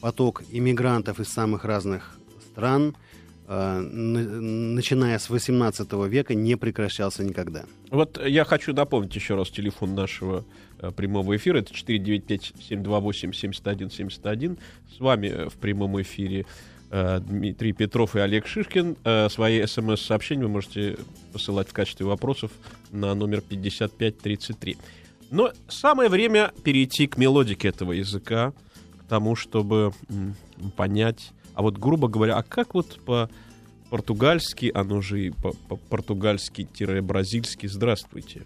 поток 0.00 0.42
иммигрантов 0.50 1.20
из 1.20 1.28
самых 1.28 1.64
разных 1.64 2.18
стран– 2.50 2.94
Э, 3.48 3.78
начиная 3.78 5.18
с 5.18 5.30
18 5.30 5.92
века, 6.08 6.34
не 6.34 6.56
прекращался 6.56 7.22
никогда. 7.22 7.64
Вот 7.90 8.20
я 8.26 8.44
хочу 8.44 8.74
напомнить 8.74 9.14
еще 9.14 9.36
раз 9.36 9.50
телефон 9.50 9.94
нашего 9.94 10.44
э, 10.80 10.90
прямого 10.90 11.36
эфира. 11.36 11.58
Это 11.58 11.72
495-728-7171. 11.72 14.58
С 14.96 15.00
вами 15.00 15.28
э, 15.28 15.48
в 15.48 15.54
прямом 15.54 16.02
эфире 16.02 16.44
Дмитрий 16.90 17.72
Петров 17.72 18.16
и 18.16 18.20
Олег 18.20 18.46
Шишкин. 18.46 18.96
Свои 19.28 19.64
смс-сообщения 19.66 20.44
вы 20.44 20.48
можете 20.48 20.96
посылать 21.32 21.68
в 21.68 21.72
качестве 21.72 22.06
вопросов 22.06 22.50
на 22.90 23.14
номер 23.14 23.40
5533. 23.40 24.76
Но 25.30 25.52
самое 25.68 26.08
время 26.08 26.52
перейти 26.62 27.06
к 27.06 27.16
мелодике 27.16 27.68
этого 27.68 27.92
языка, 27.92 28.52
к 29.00 29.08
тому, 29.08 29.34
чтобы 29.34 29.92
понять 30.76 31.32
а 31.56 31.62
вот, 31.62 31.78
грубо 31.78 32.06
говоря, 32.06 32.36
а 32.36 32.42
как 32.42 32.74
вот 32.74 33.00
по 33.06 33.30
португальски, 33.88 34.70
оно 34.74 35.00
же 35.00 35.28
и 35.28 35.30
по-португальски-бразильски 35.30 37.66
«здравствуйте»? 37.66 38.42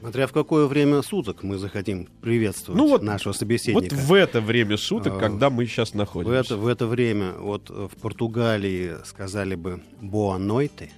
Смотря 0.00 0.26
в 0.26 0.32
какое 0.32 0.66
время 0.66 1.02
суток 1.02 1.42
мы 1.42 1.58
захотим 1.58 2.08
приветствовать 2.20 2.78
ну 2.78 2.88
вот, 2.88 3.02
нашего 3.02 3.32
собеседника. 3.32 3.94
Вот 3.94 4.02
в 4.02 4.12
это 4.12 4.40
время 4.40 4.76
суток, 4.76 5.14
а, 5.14 5.18
когда 5.18 5.50
мы 5.50 5.66
сейчас 5.66 5.94
находимся. 5.94 6.30
В 6.30 6.32
это, 6.32 6.56
в 6.56 6.66
это 6.66 6.86
время, 6.86 7.32
вот 7.32 7.68
в 7.70 7.90
Португалии 8.00 8.96
сказали 9.04 9.54
бы 9.54 9.82
«boa 10.00 10.38
noite», 10.38 10.90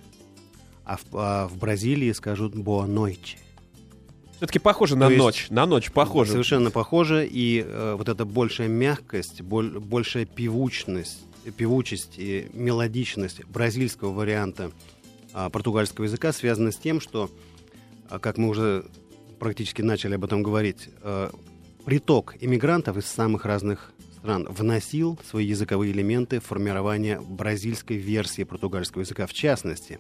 а 0.85 0.97
в, 0.97 1.03
а 1.13 1.49
в 1.49 1.57
Бразилии 1.57 2.13
скажут 2.13 2.55
«boa 2.55 2.87
noite». 2.87 3.37
Все-таки 4.41 4.59
похоже 4.59 4.97
на 4.97 5.11
То 5.11 5.17
ночь. 5.17 5.41
Есть, 5.41 5.51
на 5.51 5.67
ночь 5.67 5.93
похоже. 5.93 6.33
Совершенно 6.33 6.71
похоже. 6.71 7.29
И 7.31 7.63
э, 7.63 7.95
вот 7.99 8.09
эта 8.09 8.25
большая 8.25 8.69
мягкость, 8.69 9.43
боль, 9.43 9.79
большая 9.79 10.25
певучность, 10.25 11.21
певучесть 11.59 12.15
и 12.17 12.49
мелодичность 12.55 13.45
бразильского 13.45 14.13
варианта 14.13 14.71
э, 15.35 15.51
португальского 15.51 16.07
языка 16.07 16.33
связана 16.33 16.73
с 16.73 16.77
тем, 16.77 17.03
что, 17.03 17.31
э, 18.09 18.19
как 18.19 18.39
мы 18.39 18.49
уже 18.49 18.87
практически 19.41 19.83
начали 19.83 20.15
об 20.15 20.25
этом 20.25 20.43
говорить, 20.43 20.89
э, 21.03 21.31
приток 21.85 22.37
иммигрантов 22.41 22.97
из 22.97 23.07
самых 23.07 23.45
разных 23.45 23.93
стран 24.19 24.47
вносил 24.49 25.19
свои 25.29 25.47
языковые 25.47 25.93
элементы 25.93 26.39
в 26.39 26.45
формирование 26.45 27.21
бразильской 27.21 27.97
версии 27.97 28.45
португальского 28.45 29.01
языка. 29.01 29.27
В 29.27 29.33
частности, 29.33 29.99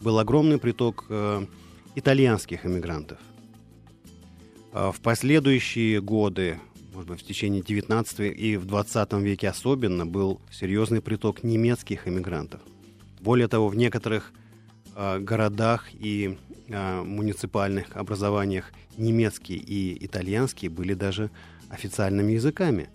был 0.00 0.18
огромный 0.18 0.58
приток 0.58 1.06
э, 1.08 1.46
итальянских 1.94 2.66
иммигрантов– 2.66 3.18
а, 4.76 4.92
в 4.92 5.00
последующие 5.00 6.02
годы, 6.02 6.60
может 6.92 7.08
быть, 7.08 7.22
в 7.22 7.24
течение 7.24 7.62
19 7.62 8.38
и 8.38 8.58
в 8.58 8.66
20 8.66 9.12
веке 9.14 9.48
особенно, 9.48 10.04
был 10.04 10.38
серьезный 10.52 11.00
приток 11.00 11.42
немецких 11.42 12.06
иммигрантов. 12.06 12.60
Более 13.20 13.48
того, 13.48 13.68
в 13.68 13.74
некоторых 13.74 14.34
э, 14.94 15.18
городах 15.20 15.86
и 15.94 16.36
э, 16.68 17.02
муниципальных 17.02 17.96
образованиях 17.96 18.72
немецкий 18.96 19.56
и 19.56 20.04
итальянский 20.04 20.68
были 20.68 20.94
даже 20.94 21.30
официальными 21.68 22.32
языками. 22.32 22.88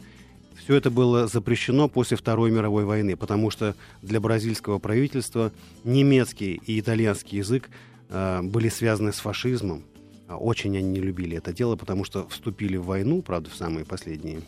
Все 0.56 0.76
это 0.76 0.92
было 0.92 1.28
запрещено 1.28 1.88
после 1.88 2.18
Второй 2.18 2.52
мировой 2.52 2.86
войны, 2.86 3.16
потому 3.18 3.50
что 3.50 3.76
для 4.02 4.20
бразильского 4.20 4.80
правительства 4.80 5.52
немецкий 5.84 6.62
и 6.66 6.80
итальянский 6.80 7.40
язык 7.40 7.70
э, 8.10 8.42
были 8.44 8.70
связаны 8.70 9.12
с 9.14 9.20
фашизмом, 9.20 9.84
а 10.28 10.38
очень 10.38 10.78
они 10.78 10.88
не 10.88 11.00
любили 11.00 11.38
это 11.38 11.52
дело, 11.52 11.76
потому 11.76 12.04
что 12.04 12.28
вступили 12.30 12.78
в 12.78 12.86
войну, 12.86 13.22
правда, 13.22 13.50
в 13.50 13.56
самые 13.56 13.86
последние 13.86 14.42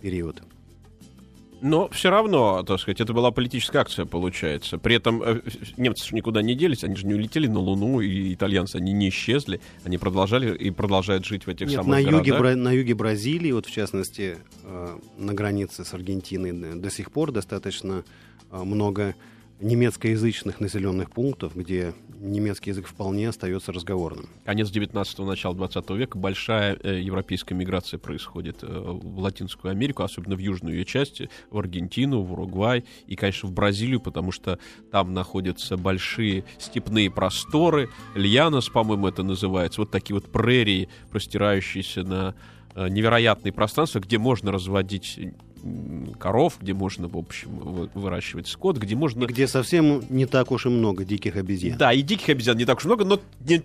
периоды. 0.00 0.42
Но 1.62 1.88
все 1.90 2.10
равно, 2.10 2.64
так 2.64 2.80
сказать, 2.80 3.00
это 3.00 3.12
была 3.12 3.30
политическая 3.30 3.78
акция, 3.78 4.04
получается. 4.04 4.78
При 4.78 4.96
этом 4.96 5.22
э, 5.22 5.40
немцы 5.76 6.08
же 6.08 6.16
никуда 6.16 6.42
не 6.42 6.56
делись, 6.56 6.82
они 6.82 6.96
же 6.96 7.06
не 7.06 7.14
улетели 7.14 7.46
на 7.46 7.60
Луну, 7.60 8.00
и 8.00 8.34
итальянцы, 8.34 8.76
они 8.76 8.92
не 8.92 9.10
исчезли, 9.10 9.60
они 9.84 9.96
продолжали 9.96 10.56
и 10.56 10.70
продолжают 10.70 11.24
жить 11.24 11.46
в 11.46 11.48
этих 11.48 11.68
Нет, 11.68 11.76
самых 11.76 11.86
на 11.86 12.02
городах. 12.02 12.26
юге, 12.26 12.54
на 12.56 12.72
юге 12.72 12.94
Бразилии, 12.94 13.52
вот 13.52 13.66
в 13.66 13.70
частности, 13.70 14.38
э, 14.64 14.98
на 15.18 15.34
границе 15.34 15.84
с 15.84 15.94
Аргентиной 15.94 16.80
до 16.80 16.90
сих 16.90 17.12
пор 17.12 17.30
достаточно 17.30 18.02
э, 18.50 18.56
много 18.64 19.14
немецкоязычных 19.62 20.60
населенных 20.60 21.10
пунктов, 21.10 21.54
где 21.54 21.94
немецкий 22.20 22.70
язык 22.70 22.86
вполне 22.86 23.28
остается 23.28 23.72
разговорным. 23.72 24.28
Конец 24.44 24.70
19-го, 24.70 25.24
начало 25.24 25.54
20 25.54 25.90
века. 25.90 26.18
Большая 26.18 26.78
э, 26.82 27.00
европейская 27.00 27.54
миграция 27.54 27.98
происходит 27.98 28.58
э, 28.62 28.66
в 28.66 29.18
Латинскую 29.18 29.70
Америку, 29.70 30.02
особенно 30.02 30.36
в 30.36 30.38
южную 30.38 30.76
ее 30.76 30.84
часть, 30.84 31.22
в 31.50 31.58
Аргентину, 31.58 32.22
в 32.22 32.32
Уругвай 32.32 32.84
и, 33.06 33.16
конечно, 33.16 33.48
в 33.48 33.52
Бразилию, 33.52 34.00
потому 34.00 34.32
что 34.32 34.58
там 34.90 35.14
находятся 35.14 35.76
большие 35.76 36.44
степные 36.58 37.10
просторы, 37.10 37.88
Льянос, 38.14 38.68
по-моему, 38.68 39.08
это 39.08 39.22
называется, 39.22 39.80
вот 39.80 39.90
такие 39.90 40.14
вот 40.14 40.30
прерии, 40.30 40.88
простирающиеся 41.10 42.02
на 42.02 42.34
э, 42.74 42.88
невероятные 42.88 43.52
пространства, 43.52 44.00
где 44.00 44.18
можно 44.18 44.52
разводить 44.52 45.18
коров, 46.18 46.58
где 46.60 46.74
можно, 46.74 47.08
в 47.08 47.16
общем, 47.16 47.88
выращивать 47.94 48.48
скот, 48.48 48.78
где 48.78 48.94
можно... 48.94 49.24
И 49.24 49.26
где 49.26 49.46
совсем 49.46 50.02
не 50.08 50.26
так 50.26 50.50
уж 50.50 50.66
и 50.66 50.68
много 50.68 51.04
диких 51.04 51.36
обезьян. 51.36 51.78
Да, 51.78 51.92
и 51.92 52.02
диких 52.02 52.28
обезьян 52.30 52.56
не 52.56 52.64
так 52.64 52.78
уж 52.78 52.84
много, 52.84 53.04
но, 53.04 53.20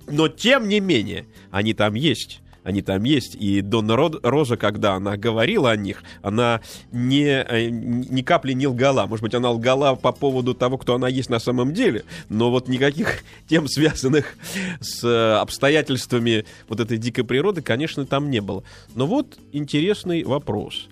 но 0.08 0.28
тем 0.28 0.68
не 0.68 0.80
менее, 0.80 1.26
они 1.52 1.74
там 1.74 1.94
есть 1.94 2.42
они 2.68 2.82
там 2.82 3.06
есть. 3.06 3.36
И 3.36 3.62
Донна 3.62 3.96
Роза, 3.96 4.58
когда 4.58 4.96
она 4.96 5.16
говорила 5.16 5.72
о 5.72 5.78
них, 5.78 6.04
она 6.22 6.60
не, 6.92 7.24
э, 7.26 7.70
ни 7.70 8.22
капли 8.24 8.52
не 8.52 8.68
лгала. 8.68 9.06
Может 9.08 9.24
быть, 9.24 9.34
она 9.34 9.52
лгала 9.52 9.96
по 9.96 10.12
поводу 10.12 10.54
того, 10.54 10.78
кто 10.78 10.96
она 10.96 11.08
есть 11.08 11.30
на 11.30 11.40
самом 11.40 11.74
деле, 11.74 12.04
но 12.28 12.52
вот 12.52 12.68
никаких 12.68 13.24
тем, 13.48 13.70
связанных 13.70 14.36
с 14.82 15.02
э, 15.02 15.36
обстоятельствами 15.36 16.44
вот 16.68 16.82
этой 16.82 16.98
дикой 16.98 17.24
природы, 17.24 17.62
конечно, 17.62 18.06
там 18.06 18.30
не 18.30 18.42
было. 18.42 18.66
Но 18.96 19.08
вот 19.08 19.38
интересный 19.54 20.26
вопрос. 20.26 20.90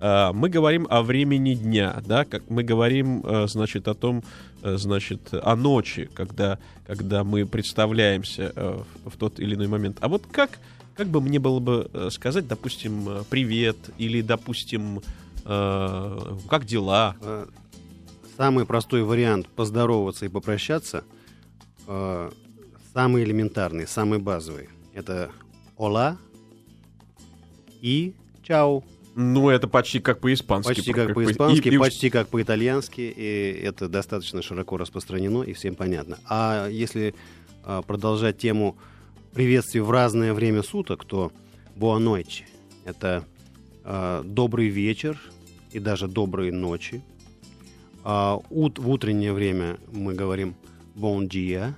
Э, 0.00 0.32
мы 0.32 0.48
говорим 0.48 0.86
о 0.90 1.02
времени 1.02 1.54
дня, 1.54 2.00
да, 2.06 2.24
как 2.24 2.48
мы 2.48 2.62
говорим, 2.62 3.22
э, 3.24 3.46
значит, 3.48 3.88
о 3.88 3.94
том, 3.94 4.22
э, 4.62 4.76
значит, 4.76 5.20
о 5.32 5.56
ночи, 5.56 6.08
когда, 6.14 6.58
когда 6.86 7.24
мы 7.24 7.46
представляемся 7.46 8.52
в, 9.04 9.16
тот 9.16 9.40
или 9.40 9.54
иной 9.54 9.68
момент. 9.68 9.98
А 10.00 10.08
вот 10.08 10.22
как, 10.30 10.58
как 10.94 11.08
бы 11.08 11.20
мне 11.20 11.38
было 11.38 11.58
бы 11.60 12.08
сказать, 12.10 12.46
допустим, 12.46 13.24
привет 13.30 13.76
или, 13.98 14.20
допустим, 14.20 15.00
как 15.44 16.66
дела? 16.66 17.16
Самый 18.36 18.66
простой 18.66 19.02
вариант 19.02 19.48
поздороваться 19.48 20.26
и 20.26 20.28
попрощаться, 20.28 21.04
самый 21.86 23.24
элементарный, 23.24 23.86
самый 23.86 24.18
базовый, 24.18 24.68
это 24.92 25.30
«Ола» 25.76 26.18
и 27.80 28.14
«Чао». 28.42 28.84
Ну, 29.20 29.48
это 29.48 29.66
почти 29.66 29.98
как 29.98 30.20
по-испански. 30.20 30.74
Почти 30.74 30.92
как, 30.92 31.12
по-испански, 31.12 31.66
и, 31.66 31.76
почти 31.76 32.06
и... 32.06 32.10
как 32.10 32.28
по-итальянски. 32.28 33.00
И 33.00 33.60
это 33.64 33.88
достаточно 33.88 34.42
широко 34.42 34.76
распространено 34.76 35.42
и 35.42 35.54
всем 35.54 35.74
понятно. 35.74 36.18
А 36.24 36.68
если 36.68 37.16
а, 37.64 37.82
продолжать 37.82 38.38
тему 38.38 38.76
приветствие 39.34 39.82
в 39.82 39.90
разное 39.90 40.32
время 40.34 40.62
суток, 40.62 41.04
то 41.04 41.32
«буанойчи»— 41.74 42.46
это 42.84 43.24
э, 43.84 44.22
«добрый 44.24 44.68
вечер» 44.68 45.20
и 45.72 45.80
даже 45.80 46.06
«добрые 46.06 46.52
ночи». 46.52 47.02
А 48.04 48.38
ут, 48.50 48.78
в 48.78 48.88
утреннее 48.88 49.32
время 49.32 49.78
мы 49.92 50.14
говорим 50.14 50.54
«bon 50.94 51.28
dia», 51.28 51.74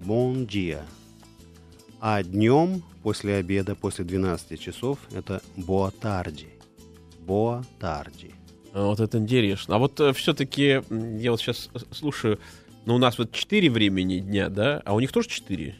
«bon 0.00 0.46
dia». 0.46 0.84
А 2.00 2.22
днем, 2.22 2.82
после 3.02 3.34
обеда, 3.36 3.74
после 3.74 4.04
12 4.04 4.60
часов, 4.60 4.98
это 5.12 5.42
«boa 5.56 5.92
tarde». 6.00 6.46
А, 8.72 8.86
Вот 8.86 9.00
это 9.00 9.18
интересно. 9.18 9.76
А 9.76 9.78
вот 9.78 10.00
все-таки 10.14 10.82
я 11.18 11.30
вот 11.30 11.40
сейчас 11.40 11.70
слушаю, 11.90 12.38
ну 12.86 12.94
у 12.94 12.98
нас 12.98 13.18
вот 13.18 13.32
4 13.32 13.68
времени 13.70 14.18
дня, 14.18 14.48
да, 14.48 14.80
а 14.84 14.94
у 14.94 15.00
них 15.00 15.10
тоже 15.10 15.28
4? 15.28 15.74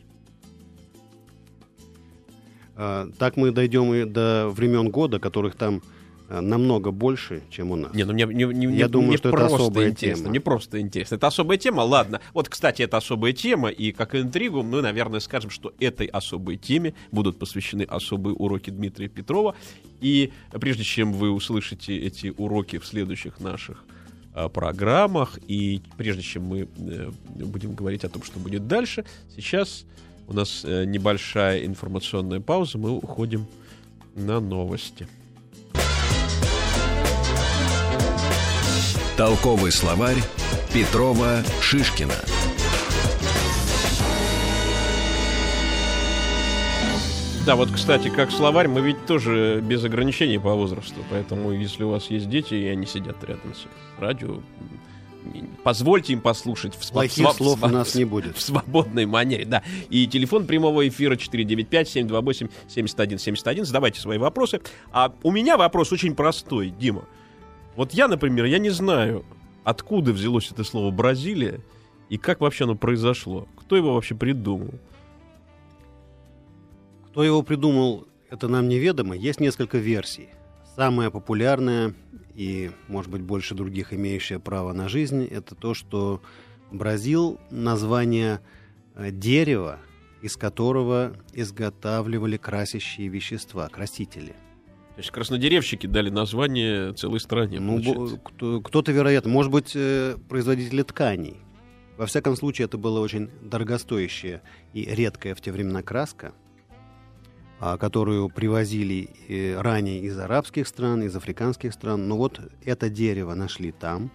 А, 2.77 3.09
Так 3.19 3.37
мы 3.37 3.53
дойдем 3.53 3.95
и 3.95 4.05
до 4.05 4.49
времен 4.49 4.91
года, 4.91 5.21
которых 5.21 5.55
там 5.55 5.83
намного 6.29 6.91
больше, 6.91 7.43
чем 7.51 7.71
у 7.71 7.77
нас. 7.77 7.95
Не, 7.95 8.05
ну 8.05 8.13
мне, 8.13 8.27
мне, 8.27 8.47
мне, 8.47 8.77
Я 8.77 8.89
думаю, 8.89 9.09
мне 9.09 9.17
что 9.17 9.31
это 9.31 9.39
просто 9.39 9.57
особая 9.57 9.89
интересно. 9.89 10.23
тема. 10.23 10.31
Мне 10.31 10.41
просто 10.41 10.81
интересно. 10.81 11.15
Это 11.15 11.27
особая 11.27 11.59
тема, 11.59 11.81
ладно. 11.81 12.21
Вот, 12.35 12.49
кстати, 12.49 12.83
это 12.83 12.99
особая 12.99 13.33
тема, 13.33 13.71
и 13.71 13.93
как 13.93 14.15
интригу 14.15 14.63
мы, 14.63 14.83
наверное, 14.83 15.21
скажем, 15.21 15.51
что 15.51 15.73
этой 15.81 16.07
особой 16.07 16.57
теме 16.57 16.95
будут 17.13 17.39
посвящены 17.39 17.83
особые 17.83 18.35
уроки 18.35 18.71
Дмитрия 18.71 19.09
Петрова. 19.09 19.55
И 20.01 20.33
прежде 20.53 20.85
чем 20.85 21.13
вы 21.13 21.31
услышите 21.31 21.97
эти 21.97 22.33
уроки 22.37 22.79
в 22.79 22.87
следующих 22.87 23.41
наших 23.41 23.85
а, 24.35 24.49
программах, 24.49 25.39
и 25.49 25.81
прежде 25.97 26.23
чем 26.23 26.45
мы 26.45 26.69
э, 26.77 27.11
будем 27.35 27.75
говорить 27.75 28.05
о 28.05 28.09
том, 28.09 28.23
что 28.23 28.39
будет 28.39 28.69
дальше, 28.69 29.05
сейчас 29.35 29.85
у 30.29 30.35
нас 30.35 30.63
э, 30.65 30.85
небольшая 30.85 31.65
информационная 31.65 32.41
пауза, 32.41 32.79
мы 32.79 32.91
уходим 32.91 33.47
на 34.15 34.41
новости. 34.41 35.09
Толковый 39.19 39.73
словарь 39.73 40.17
Петрова 40.73 41.43
Шишкина. 41.61 42.15
Да, 47.45 47.57
вот, 47.57 47.71
кстати, 47.73 48.09
как 48.11 48.31
словарь, 48.31 48.69
мы 48.69 48.81
ведь 48.83 49.07
тоже 49.07 49.61
без 49.63 49.83
ограничений 49.83 50.39
по 50.39 50.55
возрасту, 50.55 51.03
поэтому 51.11 51.51
если 51.51 51.83
у 51.83 51.89
вас 51.91 52.11
есть 52.11 52.29
дети, 52.29 52.53
и 52.55 52.67
они 52.67 52.85
сидят 52.87 53.25
рядом 53.25 53.55
с 53.55 53.65
радио, 53.99 54.41
позвольте 55.65 56.13
им 56.13 56.21
послушать 56.21 56.75
в, 56.75 56.91
Плохих 56.93 57.25
сва- 57.27 57.35
слов 57.35 57.63
у 57.63 57.67
сва- 57.67 57.71
нас 57.73 57.95
не 57.95 58.05
будет. 58.05 58.37
в 58.37 58.43
свободной 58.43 59.07
манере, 59.07 59.47
да. 59.47 59.63
И 59.89 60.07
телефон 60.07 60.47
прямого 60.47 60.87
эфира 60.87 61.17
495-728-7171. 61.17 63.65
Задавайте 63.65 63.99
свои 63.99 64.19
вопросы. 64.19 64.61
А 64.93 65.15
у 65.23 65.31
меня 65.33 65.57
вопрос 65.57 65.91
очень 65.91 66.15
простой, 66.15 66.69
Дима. 66.69 67.05
Вот 67.79 67.93
я, 67.95 68.09
например, 68.09 68.47
я 68.47 68.59
не 68.59 68.71
знаю, 68.71 69.25
откуда 69.63 70.13
взялось 70.13 70.51
это 70.51 70.65
слово 70.65 70.91
«Бразилия» 70.91 71.61
и 72.09 72.19
как 72.19 72.41
вообще 72.41 72.65
оно 72.65 72.75
произошло. 72.75 73.47
Кто 73.55 73.77
его 73.77 73.95
вообще 73.95 74.17
придумал? 74.17 74.75
Кто 77.07 77.23
его 77.23 77.41
придумал, 77.45 78.09
это 78.31 78.49
нам 78.49 78.69
неведомо. 78.69 79.15
Есть 79.15 79.39
несколько 79.39 79.79
версий. 79.79 80.29
Самая 80.75 81.11
популярная 81.11 81.95
и, 82.35 82.73
может 82.89 83.13
быть, 83.13 83.23
больше 83.23 83.55
других 83.55 83.93
имеющая 83.93 84.41
право 84.41 84.73
на 84.73 84.89
жизнь, 84.89 85.25
это 85.27 85.55
то, 85.55 85.73
что 85.73 86.21
Бразил— 86.73 87.39
название 87.53 88.41
э, 88.97 89.13
дерева, 89.13 89.79
из 90.21 90.37
которого 90.37 91.13
изготавливали 91.33 92.39
красящие 92.39 93.07
вещества, 93.07 93.69
красители. 93.69 94.35
Есть 94.99 95.13
краснодеревщики 95.13 95.87
дали 95.87 96.11
название 96.11 96.93
целой 96.93 97.21
стране. 97.21 97.61
Ну, 97.61 97.81
кто-то, 98.61 98.91
вероятно, 98.91 99.31
может 99.31 99.53
быть, 99.53 99.71
э, 99.77 100.17
производители 100.29 100.83
тканей. 100.83 101.37
Во 101.97 102.07
всяком 102.07 102.35
случае, 102.35 102.65
это 102.65 102.79
была 102.79 103.01
очень 103.01 103.31
дорогостоящая 103.41 104.43
и 104.73 104.85
редкая 104.85 105.37
в 105.37 105.41
те 105.41 105.53
времена 105.53 105.83
краска, 105.83 106.33
а, 107.61 107.79
которую 107.79 108.29
привозили 108.29 109.11
э, 109.29 109.61
ранее 109.61 110.01
из 110.01 110.19
арабских 110.19 110.67
стран, 110.67 111.05
из 111.05 111.15
африканских 111.15 111.75
стран. 111.75 112.09
Но 112.09 112.17
вот 112.17 112.41
это 112.65 112.91
дерево 112.91 113.35
нашли 113.35 113.71
там. 113.71 114.11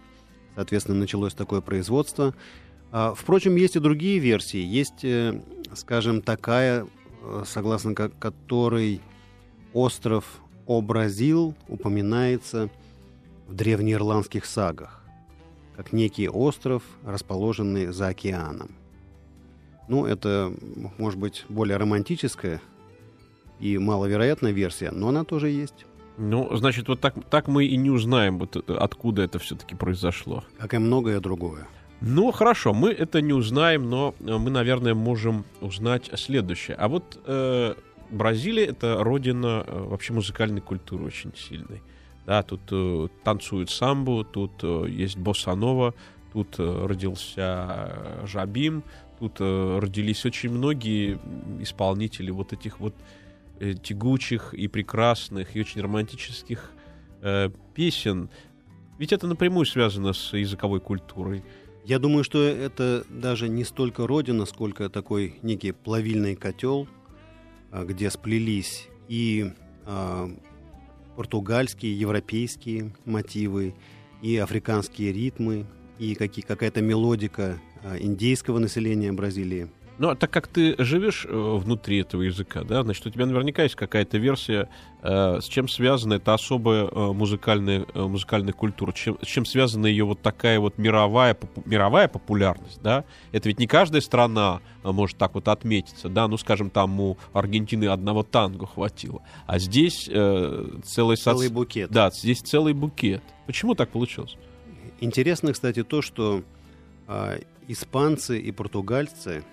Соответственно, 0.55 0.99
началось 0.99 1.33
такое 1.33 1.61
производство. 1.61 2.35
А, 2.91 3.13
Впрочем, 3.13 3.55
есть 3.55 3.77
и 3.77 3.79
другие 3.79 4.19
версии. 4.19 4.59
Есть, 4.61 5.05
э, 5.05 5.41
скажем, 5.75 6.21
такая, 6.21 6.87
согласно 7.45 7.95
ко- 7.95 8.09
которой 8.09 8.99
остров 9.71 10.42
Образил 10.67 11.55
упоминается 11.67 12.69
в 13.47 13.53
древнеирландских 13.53 14.45
сагах, 14.45 15.03
как 15.75 15.93
некий 15.93 16.29
остров, 16.29 16.83
расположенный 17.03 17.87
за 17.87 18.07
океаном. 18.07 18.71
Ну, 19.87 20.05
это, 20.05 20.53
может 20.97 21.19
быть, 21.19 21.45
более 21.49 21.77
романтическая 21.77 22.61
и 23.59 23.77
маловероятная 23.77 24.51
версия, 24.51 24.91
но 24.91 25.09
она 25.09 25.23
тоже 25.23 25.49
есть, 25.49 25.85
Ну, 26.17 26.55
значит, 26.55 26.87
вот 26.87 26.99
так, 26.99 27.15
так 27.29 27.47
мы 27.47 27.65
и 27.65 27.75
не 27.75 27.89
узнаем, 27.89 28.37
вот, 28.37 28.55
э, 28.55 28.73
откуда 28.75 29.23
это 29.23 29.39
все-таки 29.39 29.75
произошло. 29.75 30.43
как 30.59 30.73
и 30.73 30.77
многое 30.77 31.19
другое. 31.19 31.67
Ну, 32.01 32.31
хорошо, 32.31 32.73
мы 32.73 32.91
это 32.91 33.21
не 33.21 33.33
узнаем, 33.33 33.89
но 33.89 34.13
э, 34.19 34.37
мы, 34.37 34.51
наверное, 34.51 34.93
можем 34.93 35.43
узнать 35.61 36.11
следующее. 36.15 36.75
А 36.77 36.87
вот 36.87 37.19
э, 37.25 37.73
Бразилия— 38.13 38.65
это 38.67 39.03
родина 39.03 39.63
э, 39.65 39.83
вообще 39.89 40.13
музыкальной 40.13 40.61
культуры 40.61 41.05
очень 41.05 41.33
сильной. 41.35 41.81
Да, 42.25 42.43
тут 42.43 42.61
э, 42.71 43.07
танцуют 43.23 43.69
самбу, 43.69 44.23
тут 44.23 44.51
э, 44.63 44.85
есть 44.87 45.17
боссанова, 45.17 45.93
тут 46.31 46.55
э, 46.59 46.85
родился 46.85 47.41
э, 47.41 48.25
Жабим, 48.27 48.83
тут 49.19 49.37
э, 49.39 49.79
родились 49.79 50.25
очень 50.25 50.51
многие 50.51 51.19
исполнители 51.59 52.31
вот 52.31 52.53
этих 52.53 52.79
вот 52.79 52.93
э, 53.59 53.73
тягучих 53.73 54.53
и 54.53 54.67
прекрасных 54.67 55.55
и 55.55 55.59
очень 55.59 55.81
романтических 55.81 56.71
э, 57.21 57.49
песен. 57.73 58.29
Ведь 58.99 59.11
это 59.11 59.27
напрямую 59.27 59.65
связано 59.65 60.13
с 60.13 60.33
языковой 60.37 60.79
культурой. 60.79 61.43
Я 61.83 61.99
думаю, 61.99 62.23
что 62.23 62.41
это 62.41 63.03
даже 63.09 63.49
не 63.49 63.65
столько 63.65 64.07
родина, 64.07 64.45
сколько 64.45 64.87
такой 64.89 65.39
некий 65.41 65.71
плавильный 65.73 66.35
котел, 66.35 66.87
где 67.83 68.09
сплелись 68.11 68.87
и 69.07 69.51
а, 69.85 70.29
португальские, 71.15 71.99
европейские 71.99 72.93
мотивы, 73.05 73.73
и 74.21 74.37
африканские 74.37 75.11
ритмы, 75.11 75.65
и 75.99 76.15
какие, 76.15 76.45
какая-то 76.45 76.81
мелодика 76.81 77.59
а, 77.83 77.97
индейского 77.97 78.59
населения 78.59 79.11
Бразилии. 79.11 79.69
Ну, 79.99 80.09
а 80.09 80.15
так 80.15 80.31
как 80.31 80.47
ты 80.47 80.75
живешь 80.79 81.25
э, 81.29 81.29
внутри 81.31 81.99
этого 81.99 82.23
языка, 82.23 82.63
да, 82.63 82.81
значит, 82.81 83.05
у 83.05 83.09
тебя 83.11 83.27
наверняка 83.27 83.61
есть 83.61 83.75
какая-то 83.75 84.17
версия, 84.17 84.67
э, 85.03 85.39
с 85.39 85.45
чем 85.45 85.67
связана 85.67 86.15
эта 86.15 86.33
особая 86.33 86.85
э, 86.85 87.13
музыкальная, 87.13 87.85
э, 87.93 88.01
музыкальная 88.01 88.53
культура, 88.53 88.91
чем, 88.91 89.19
с 89.21 89.27
чем 89.27 89.45
связана 89.45 89.85
ее 89.85 90.05
вот 90.05 90.19
такая 90.21 90.59
вот 90.59 90.79
мировая, 90.79 91.35
попу- 91.35 91.61
мировая 91.65 92.07
популярность, 92.07 92.81
да? 92.81 93.05
Это 93.31 93.49
ведь 93.49 93.59
не 93.59 93.67
каждая 93.67 94.01
страна 94.01 94.61
э, 94.83 94.91
может 94.91 95.17
так 95.17 95.35
вот 95.35 95.47
отметиться, 95.47 96.09
да, 96.09 96.27
ну, 96.27 96.37
скажем, 96.37 96.71
там 96.71 96.99
у 96.99 97.17
Аргентины 97.31 97.85
одного 97.85 98.23
танго 98.23 98.65
хватило, 98.65 99.21
а 99.45 99.59
здесь 99.59 100.09
э, 100.11 100.69
целый, 100.83 101.17
соц- 101.17 101.35
Целый 101.35 101.49
букет. 101.49 101.91
Да, 101.91 102.09
здесь 102.09 102.39
целый 102.41 102.73
букет. 102.73 103.21
Почему 103.45 103.75
так 103.75 103.89
получилось? 103.89 104.37
Интересно, 105.01 105.53
кстати, 105.53 105.83
то, 105.83 106.01
что 106.01 106.43
а, 107.07 107.37
испанцы 107.67 108.39
и 108.39 108.51
португальцы, 108.51 109.43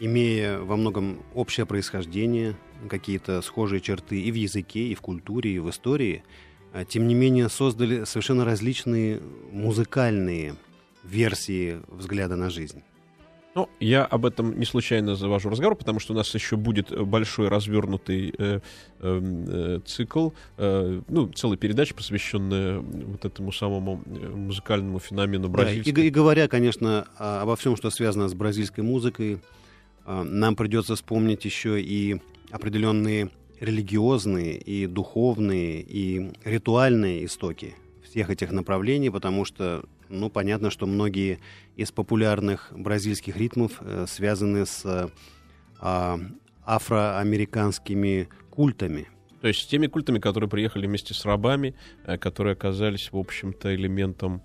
имея 0.00 0.58
во 0.58 0.76
многом 0.76 1.22
общее 1.34 1.66
происхождение, 1.66 2.56
какие-то 2.88 3.42
схожие 3.42 3.80
черты 3.80 4.20
и 4.20 4.30
в 4.30 4.34
языке, 4.34 4.88
и 4.88 4.94
в 4.94 5.00
культуре, 5.00 5.52
и 5.52 5.58
в 5.58 5.70
истории, 5.70 6.22
а, 6.72 6.84
тем 6.84 7.06
не 7.06 7.14
менее 7.14 7.48
создали 7.48 8.04
совершенно 8.04 8.44
различные 8.44 9.20
музыкальные 9.52 10.56
версии 11.04 11.80
взгляда 11.88 12.36
на 12.36 12.50
жизнь. 12.50 12.82
Ну, 13.54 13.68
я 13.78 14.04
об 14.04 14.26
этом 14.26 14.58
не 14.58 14.64
случайно 14.64 15.14
завожу 15.14 15.48
разговор, 15.48 15.76
потому 15.76 16.00
что 16.00 16.12
у 16.12 16.16
нас 16.16 16.34
еще 16.34 16.56
будет 16.56 16.90
э, 16.90 17.04
большой 17.04 17.46
развернутый 17.46 18.34
э, 18.36 18.60
э, 18.98 19.20
э, 19.48 19.80
цикл, 19.86 20.30
э, 20.56 21.00
ну, 21.06 21.28
целая 21.28 21.56
передача, 21.56 21.94
посвященная 21.94 22.80
вот 22.80 23.24
этому 23.24 23.52
самому 23.52 24.02
э, 24.06 24.28
музыкальному 24.28 24.98
феномену 24.98 25.48
Да, 25.48 25.70
и, 25.70 25.82
и 25.82 26.10
говоря, 26.10 26.48
конечно, 26.48 27.06
о- 27.16 27.42
обо 27.42 27.54
всем, 27.54 27.76
что 27.76 27.90
связано 27.90 28.28
с 28.28 28.34
бразильской 28.34 28.82
музыкой, 28.82 29.34
а, 29.34 29.63
нам 30.06 30.56
придется 30.56 30.96
вспомнить 30.96 31.44
еще 31.44 31.80
и 31.80 32.20
определенные 32.50 33.30
религиозные 33.60 34.56
и 34.56 34.86
духовные 34.86 35.80
и 35.80 36.32
ритуальные 36.44 37.24
истоки 37.24 37.74
всех 38.02 38.30
этих 38.30 38.52
направлений, 38.52 39.10
потому 39.10 39.44
что, 39.44 39.84
ну, 40.08 40.30
понятно, 40.30 40.70
что 40.70 40.86
многие 40.86 41.40
из 41.76 41.90
популярных 41.90 42.72
бразильских 42.76 43.36
ритмов 43.36 43.72
э, 43.80 44.06
связаны 44.06 44.66
с 44.66 45.10
а, 45.80 46.20
афроамериканскими 46.64 48.28
культами. 48.50 49.08
То 49.40 49.48
есть 49.48 49.62
с 49.62 49.66
теми 49.66 49.86
культами, 49.88 50.18
которые 50.18 50.48
приехали 50.48 50.86
вместе 50.86 51.12
с 51.12 51.24
рабами, 51.24 51.74
э, 52.04 52.16
которые 52.16 52.52
оказались, 52.52 53.10
в 53.10 53.16
общем-то, 53.16 53.74
элементом 53.74 54.42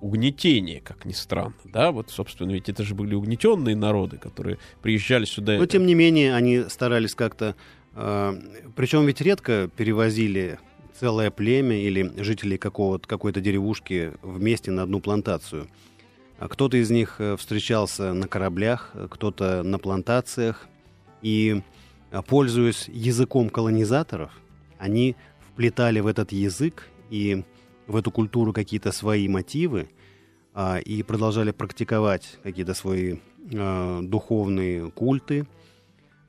угнетения, 0.00 0.80
как 0.80 1.04
ни 1.04 1.12
странно, 1.12 1.54
да, 1.64 1.92
вот, 1.92 2.10
собственно, 2.10 2.52
ведь 2.52 2.68
это 2.68 2.82
же 2.82 2.94
были 2.94 3.14
угнетенные 3.14 3.76
народы, 3.76 4.18
которые 4.18 4.58
приезжали 4.82 5.24
сюда. 5.24 5.58
Но, 5.58 5.66
тем 5.66 5.86
не 5.86 5.94
менее, 5.94 6.34
они 6.34 6.64
старались 6.68 7.14
как-то, 7.14 7.54
э, 7.94 8.40
причем 8.76 9.06
ведь 9.06 9.20
редко 9.20 9.68
перевозили 9.76 10.58
целое 10.98 11.30
племя 11.30 11.76
или 11.76 12.12
жителей 12.22 12.58
какого-то, 12.58 13.06
какой-то 13.08 13.40
деревушки 13.40 14.12
вместе 14.22 14.70
на 14.70 14.82
одну 14.82 15.00
плантацию. 15.00 15.68
А 16.38 16.48
кто-то 16.48 16.76
из 16.76 16.90
них 16.90 17.16
э, 17.18 17.36
встречался 17.36 18.12
на 18.12 18.26
кораблях, 18.26 18.94
кто-то 19.10 19.62
на 19.62 19.78
плантациях, 19.78 20.66
и, 21.22 21.62
э, 22.10 22.22
пользуясь 22.26 22.88
языком 22.88 23.50
колонизаторов, 23.50 24.32
они 24.78 25.16
вплетали 25.52 26.00
в 26.00 26.06
этот 26.06 26.32
язык 26.32 26.88
и 27.10 27.44
в 27.90 27.96
эту 27.96 28.10
культуру 28.10 28.52
какие-то 28.52 28.92
свои 28.92 29.26
мотивы 29.28 29.90
а, 30.54 30.78
и 30.78 31.02
продолжали 31.02 31.50
практиковать 31.50 32.38
какие-то 32.42 32.74
свои 32.74 33.16
а, 33.52 34.00
духовные 34.02 34.90
культы. 34.90 35.46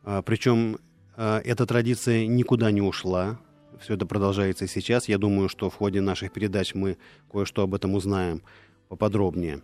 А, 0.03 0.21
причем 0.23 0.79
а, 1.15 1.39
эта 1.39 1.65
традиция 1.65 2.25
никуда 2.25 2.71
не 2.71 2.81
ушла. 2.81 3.39
Все 3.79 3.93
это 3.93 4.05
продолжается 4.05 4.65
и 4.65 4.67
сейчас. 4.67 5.07
Я 5.07 5.17
думаю, 5.17 5.49
что 5.49 5.69
в 5.69 5.75
ходе 5.75 6.01
наших 6.01 6.33
передач 6.33 6.73
мы 6.73 6.97
кое-что 7.31 7.63
об 7.63 7.75
этом 7.75 7.93
узнаем 7.93 8.41
поподробнее. 8.89 9.61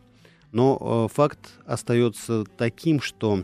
Но 0.51 0.77
а, 0.79 1.07
факт 1.07 1.39
остается 1.65 2.45
таким, 2.57 3.01
что 3.01 3.43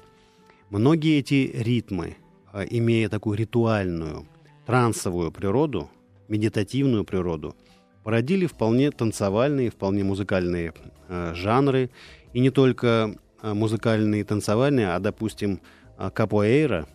многие 0.69 1.17
эти 1.17 1.51
ритмы, 1.55 2.17
а, 2.51 2.63
имея 2.63 3.09
такую 3.09 3.35
ритуальную, 3.35 4.27
трансовую 4.67 5.31
природу, 5.31 5.89
медитативную 6.27 7.03
природу, 7.03 7.55
породили 8.03 8.45
вполне 8.45 8.91
танцевальные, 8.91 9.69
вполне 9.69 10.03
музыкальные 10.03 10.73
э, 11.07 11.33
жанры. 11.33 11.89
И 12.33 12.39
не 12.39 12.49
только 12.49 13.15
э, 13.41 13.53
музыкальные 13.53 14.21
и 14.21 14.23
танцевальные, 14.23 14.93
а, 14.93 14.99
допустим, 14.99 15.61
э, 15.97 16.09
капоэйра. 16.13 16.87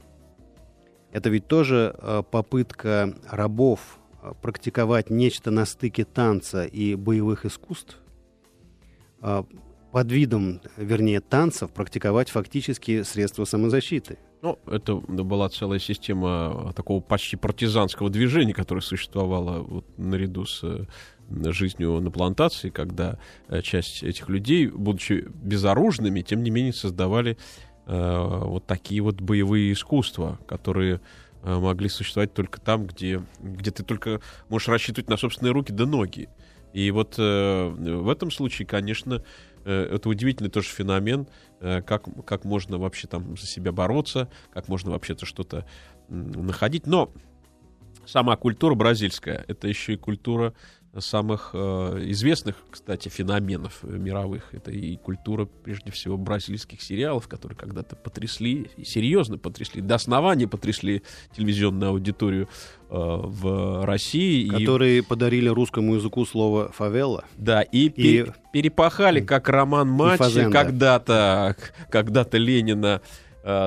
Это 1.11 1.31
ведь 1.31 1.47
тоже 1.47 1.97
попытка 2.31 3.15
рабов 3.31 3.99
практиковать 4.43 5.09
нечто 5.09 5.51
на 5.51 5.65
стыке 5.65 6.05
танца 6.05 6.67
и 6.67 6.95
боевых 6.97 7.47
искусств. 7.47 7.97
Под 9.19 10.13
видом, 10.13 10.61
вернее, 10.77 11.23
танцев 11.23 11.71
практиковать 11.71 12.29
фактически 12.29 13.05
средства 13.05 13.47
самозащиты– 13.47 14.19
ну, 14.43 14.59
это 14.67 14.97
была 14.97 15.49
целая 15.49 15.79
система 15.79 16.73
такого 16.77 17.01
почти 17.01 17.37
партизанского 17.37 18.11
движения, 18.11 18.55
которое 18.55 18.81
существовало 18.81 19.61
вот 19.63 19.85
наряду 19.99 20.45
с 20.45 20.63
э, 20.63 20.85
жизнью 21.51 22.01
на 22.01 22.11
плантации, 22.11 22.71
когда 22.71 23.19
э, 23.49 23.63
часть 23.63 24.03
этих 24.03 24.29
людей, 24.29 24.69
будучи 24.69 25.27
безоружными, 25.43 26.23
тем 26.23 26.43
не 26.43 26.51
менее 26.51 26.73
создавали 26.73 27.37
э, 27.87 28.41
вот 28.45 28.67
такие 28.67 29.01
вот 29.01 29.21
боевые 29.21 29.73
искусства, 29.73 30.39
которые 30.47 31.01
э, 31.43 31.59
могли 31.59 31.89
существовать 31.89 32.33
только 32.33 32.61
там, 32.61 32.87
где, 32.87 33.23
где 33.41 33.71
ты 33.73 33.83
только 33.83 34.21
можешь 34.49 34.69
рассчитывать 34.69 35.11
на 35.11 35.17
собственные 35.17 35.53
руки 35.53 35.73
да 35.73 35.85
ноги. 35.85 36.29
И 36.73 36.91
вот 36.91 37.15
э, 37.19 37.69
в 37.69 38.09
этом 38.09 38.31
случае, 38.31 38.67
конечно, 38.67 39.25
э, 39.65 39.89
это 39.95 40.09
удивительный 40.09 40.51
тоже 40.51 40.69
феномен, 40.69 41.23
э, 41.23 41.48
как, 41.61 42.05
как 42.25 42.45
можно 42.45 42.79
вообще 42.79 43.09
там 43.09 43.37
за 43.37 43.47
себя 43.47 43.73
бороться, 43.73 44.29
как 44.53 44.69
можно 44.69 44.91
вообще-то 44.91 45.27
что-то 45.27 45.67
находить. 46.09 46.87
Но 46.87 47.13
сама 48.07 48.37
культура 48.37 48.75
бразильская, 48.75 49.45
это 49.49 49.69
еще 49.69 49.95
и 49.95 49.97
культура 49.97 50.55
самых 50.99 51.51
э, 51.53 52.05
известных, 52.07 52.57
кстати, 52.71 53.09
феноменов 53.09 53.83
мировых. 53.83 54.55
Это 54.55 54.71
и 54.71 54.97
культура, 54.97 55.45
прежде 55.45 55.93
всего, 55.93 56.17
бразильских 56.17 56.83
сериалов, 56.83 57.29
которые 57.29 57.57
когда-то 57.57 57.97
потрясли, 57.97 58.71
серьезно 58.85 59.39
потрясли, 59.39 59.81
до 59.81 59.97
основания 59.97 60.49
потрясли 60.49 61.03
телевизионную 61.37 61.91
аудиторию 61.91 62.49
э, 62.91 62.95
в 62.95 63.85
России. 63.85 64.49
Которые 64.49 64.99
и... 64.99 65.03
подарили 65.03 65.49
русскому 65.49 65.95
языку 65.95 66.25
слово 66.25 66.73
«фавела». 66.73 67.25
Да, 67.37 67.63
и, 67.63 67.87
и... 67.87 67.91
Пер... 67.91 68.35
перепахали, 68.53 69.21
как 69.21 69.49
роман 69.49 69.89
Матча, 69.89 70.51
когда-то 70.51 71.57
когда 71.91 72.27
Ленина 72.33 73.03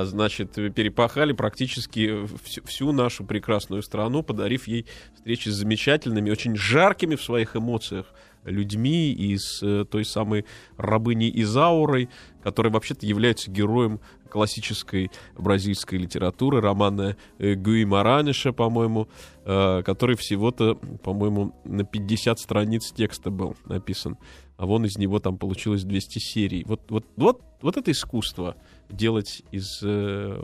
значит, 0.05 0.51
перепахали 0.51 1.33
практически 1.33 2.27
всю, 2.43 2.63
всю 2.63 2.91
нашу 2.91 3.25
прекрасную 3.25 3.81
страну, 3.81 4.21
подарив 4.21 4.67
ей 4.67 4.85
встречи 5.15 5.49
с 5.49 5.53
замечательными, 5.53 6.29
очень 6.29 6.55
жаркими 6.55 7.15
в 7.15 7.23
своих 7.23 7.55
эмоциях 7.55 8.13
людьми 8.45 9.11
и 9.11 9.37
с 9.37 9.61
э, 9.61 9.85
той 9.85 10.05
самой 10.05 10.45
рабыней 10.77 11.31
Изаурой, 11.41 12.09
которая 12.43 12.73
вообще-то 12.73 13.05
является 13.05 13.51
героем 13.51 13.99
классической 14.29 15.11
бразильской 15.37 15.99
литературы, 15.99 16.61
романа 16.61 17.17
э, 17.37 17.55
Гуи 17.55 17.85
Мараниша, 17.85 18.53
по-моему, 18.53 19.09
э, 19.45 19.83
который 19.83 20.15
всего-то, 20.15 20.75
по-моему, 21.03 21.53
на 21.65 21.83
50 21.83 22.39
страниц 22.39 22.91
текста 22.91 23.29
был 23.29 23.55
написан. 23.65 24.17
А 24.57 24.65
вон 24.65 24.85
из 24.85 24.97
него 24.97 25.19
там 25.19 25.37
получилось 25.37 25.83
200 25.83 26.19
серий. 26.19 26.63
Вот, 26.65 26.89
вот, 26.89 27.05
вот, 27.17 27.41
вот 27.61 27.77
это 27.77 27.91
искусство 27.91 28.55
делать 28.91 29.43
из 29.51 29.79
э, 29.83 30.41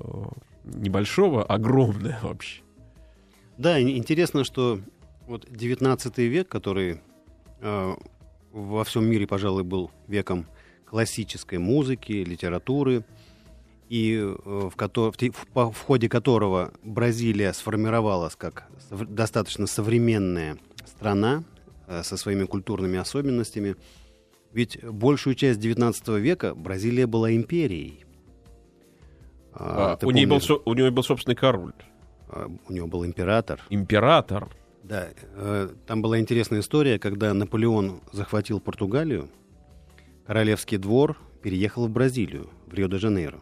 небольшого 0.64 1.44
огромное 1.44 2.20
вообще. 2.22 2.62
Да, 3.58 3.82
интересно, 3.82 4.44
что 4.44 4.80
вот 5.26 5.48
19 5.50 6.18
век, 6.20 6.48
который 6.48 7.00
э, 7.62 7.96
во 8.52 8.84
всем 8.84 9.06
мире, 9.06 9.28
пожалуй, 9.28 9.64
был 9.64 9.92
веком 10.08 10.46
классической 10.86 11.60
музыки, 11.60 12.12
литературы, 12.12 13.04
и 13.90 14.16
э, 14.16 14.36
в, 14.46 14.74
в, 14.76 15.14
в, 15.54 15.72
в 15.72 15.82
ходе 15.82 16.10
которого 16.10 16.74
Бразилия 16.84 17.54
сформировалась 17.54 18.36
как 18.36 18.68
достаточно 18.90 19.68
современная 19.68 20.58
страна 20.86 21.44
э, 21.88 22.04
со 22.04 22.18
своими 22.18 22.46
культурными 22.46 22.98
особенностями. 22.98 23.76
Ведь 24.54 24.84
большую 24.84 25.36
часть 25.36 25.60
XIX 25.60 26.20
века 26.20 26.56
Бразилия 26.56 27.08
была 27.08 27.34
империей. 27.36 28.07
А, 29.60 29.98
у, 30.04 30.12
нее 30.12 30.28
был, 30.28 30.40
у 30.66 30.74
нее 30.74 30.92
был 30.92 31.04
собственный 31.04 31.36
король. 31.36 31.74
А, 32.30 32.48
у 32.68 32.74
него 32.74 32.88
был 32.88 33.06
император. 33.06 33.62
Император. 33.70 34.50
Да, 34.84 35.08
э, 35.36 35.70
там 35.86 36.02
была 36.02 36.20
интересная 36.20 36.60
история, 36.60 37.00
когда 37.00 37.34
Наполеон 37.34 38.02
захватил 38.12 38.60
Португалию, 38.60 39.30
королевский 40.26 40.78
двор 40.78 41.18
переехал 41.42 41.88
в 41.88 41.90
Бразилию, 41.90 42.50
в 42.68 42.74
Рио-де-Жанейро. 42.74 43.40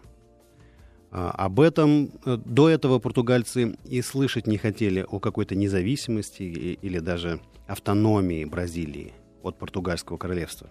А, 1.11 1.31
об 1.31 1.59
этом 1.59 2.11
э, 2.25 2.37
до 2.37 2.69
этого 2.69 2.99
португальцы 2.99 3.77
и 3.83 4.01
слышать 4.01 4.47
не 4.47 4.57
хотели 4.57 5.05
о 5.07 5.19
какой-то 5.19 5.55
независимости 5.55 6.43
или 6.43 6.99
даже 6.99 7.41
автономии 7.67 8.45
Бразилии 8.45 9.13
от 9.43 9.59
португальского 9.59 10.17
королевства. 10.17 10.69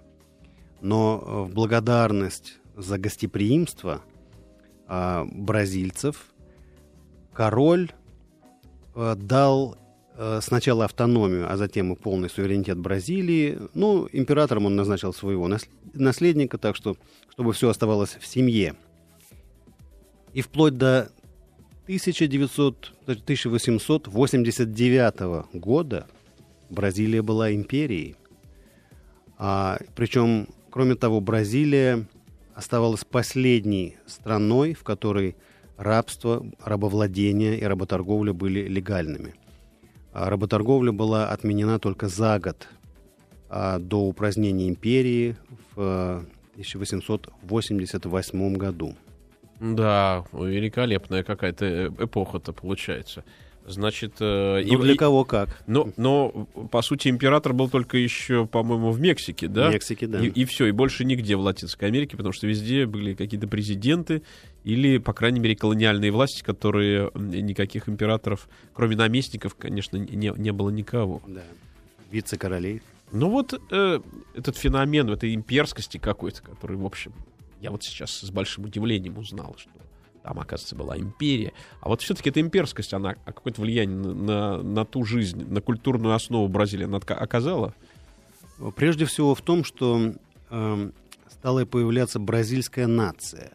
Но 0.81 1.23
э, 1.23 1.51
в 1.51 1.55
благодарность 1.55 2.55
за 2.77 2.97
гостеприимство– 2.99 4.01
а, 4.87 5.27
бразильцев, 5.31 6.27
король 7.33 7.91
а, 8.95 9.15
дал 9.15 9.79
а, 10.17 10.41
сначала 10.41 10.85
автономию, 10.85 11.51
а 11.51 11.57
затем 11.57 11.93
и 11.93 11.97
полный 11.97 12.31
суверенитет 12.31 12.79
Бразилии. 12.79 13.59
Ну, 13.75 14.09
императором 14.13 14.67
он 14.67 14.77
назначил 14.77 15.13
своего 15.13 15.51
наследника, 15.93 16.57
так 16.59 16.77
что, 16.77 16.97
чтобы 17.31 17.53
все 17.53 17.69
оставалось 17.69 18.17
в 18.21 18.27
семье. 18.27 18.77
И 20.33 20.41
вплоть 20.41 20.77
до 20.77 21.11
1900, 21.85 22.93
1889 23.03 25.47
года 25.53 26.07
Бразилия 26.71 27.23
была 27.23 27.53
империей. 27.53 28.17
А, 29.37 29.79
причем, 29.95 30.49
кроме 30.71 30.95
того, 30.95 31.21
Бразилия 31.21 32.07
оставалась 32.55 33.05
последней 33.05 33.97
страной, 34.07 34.75
в 34.75 34.83
которой 34.83 35.37
рабство, 35.77 36.45
рабовладение 36.65 37.59
и 37.59 37.65
работорговля 37.65 38.33
были 38.33 38.69
легальными. 38.69 39.35
А 40.13 40.31
работорговля 40.31 40.93
была 40.93 41.31
отменена 41.31 41.79
только 41.79 42.09
за 42.09 42.39
год 42.39 42.69
а 43.57 43.79
до 43.79 44.09
упразднения 44.09 44.69
империи 44.69 45.37
в 45.77 46.25
1888 46.55 48.57
году. 48.57 48.97
Да, 49.61 50.25
великолепная 50.33 51.23
какая-то 51.23 51.95
эпоха-то 51.99 52.53
получается. 52.53 53.23
Значит, 53.67 54.17
э, 54.21 54.63
Ну, 54.67 54.79
для 54.79 54.95
кого 54.95 55.25
как. 55.25 55.59
Но, 55.67 55.91
но, 55.97 56.31
по 56.71 56.83
сути, 56.83 57.09
император 57.09 57.55
был 57.55 57.71
только 57.71 57.97
еще, 57.97 58.47
по-моему, 58.47 58.91
в 58.91 59.01
Мексике, 59.01 59.49
да? 59.49 59.71
В 59.71 59.73
Мексике, 59.73 60.07
да. 60.07 60.21
И, 60.21 60.29
и 60.29 60.45
все, 60.45 60.67
и 60.67 60.71
больше 60.71 61.05
нигде 61.05 61.37
в 61.37 61.41
Латинской 61.41 61.89
Америке, 61.89 62.17
потому 62.17 62.33
что 62.33 62.47
везде 62.47 62.85
были 62.85 63.15
какие-то 63.15 63.49
президенты 63.49 64.23
или, 64.65 64.99
по 64.99 65.15
крайней 65.15 65.41
мере, 65.41 65.57
колониальные 65.57 66.11
власти, 66.11 66.43
которые 66.43 67.11
никаких 67.15 67.89
императоров, 67.89 68.49
кроме 68.75 68.97
наместников, 68.97 69.55
конечно, 69.55 69.97
не, 69.97 70.33
не 70.37 70.53
было 70.53 70.69
никого. 70.69 71.23
Да. 71.27 71.43
Вице-королей. 72.11 72.83
Ну 73.13 73.31
вот 73.31 73.59
э, 73.71 74.01
этот 74.35 74.57
феномен 74.57 75.09
этой 75.09 75.35
имперскости 75.35 75.97
какой-то, 75.97 76.43
который, 76.43 76.77
в 76.77 76.85
общем, 76.85 77.13
я 77.61 77.71
вот 77.71 77.83
сейчас 77.83 78.11
с 78.11 78.31
большим 78.31 78.65
удивлением 78.65 79.17
узнал, 79.17 79.57
что 79.59 79.71
там, 80.25 80.41
оказывается, 80.41 80.75
была 80.75 80.97
империя. 80.97 81.53
А 81.81 81.91
вот 81.91 82.01
все-таки 82.01 82.31
эта 82.31 82.41
имперскость, 82.41 82.95
она 82.95 83.15
какое-то 83.15 83.61
влияние 83.61 83.99
на, 83.99 84.63
на, 84.63 84.85
ту 84.87 85.05
жизнь, 85.05 85.45
на 85.47 85.61
культурную 85.61 86.15
основу 86.15 86.49
Бразилии 86.49 86.87
она 86.87 86.97
оказала? 86.97 87.75
Прежде 88.75 89.05
всего 89.05 89.35
в 89.35 89.43
том, 89.43 89.65
что 89.65 90.15
э, 90.51 90.91
стала 91.29 91.67
появляться 91.67 92.19
бразильская 92.19 92.87
нация. 92.87 93.53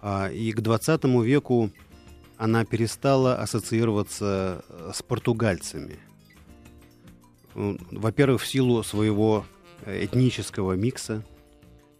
А, 0.00 0.28
и 0.30 0.52
к 0.52 0.60
20 0.60 1.04
веку 1.24 1.72
она 2.38 2.64
перестала 2.64 3.34
ассоциироваться 3.34 4.64
э, 4.68 4.92
с 4.94 5.02
португальцами. 5.02 5.98
Во-первых, 7.54 8.42
в 8.42 8.46
силу 8.46 8.84
своего 8.84 9.44
э, 9.84 10.04
этнического 10.04 10.74
микса, 10.74 11.24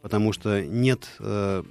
потому 0.02 0.32
что 0.32 0.64
нет 0.64 1.08
э, 1.18 1.62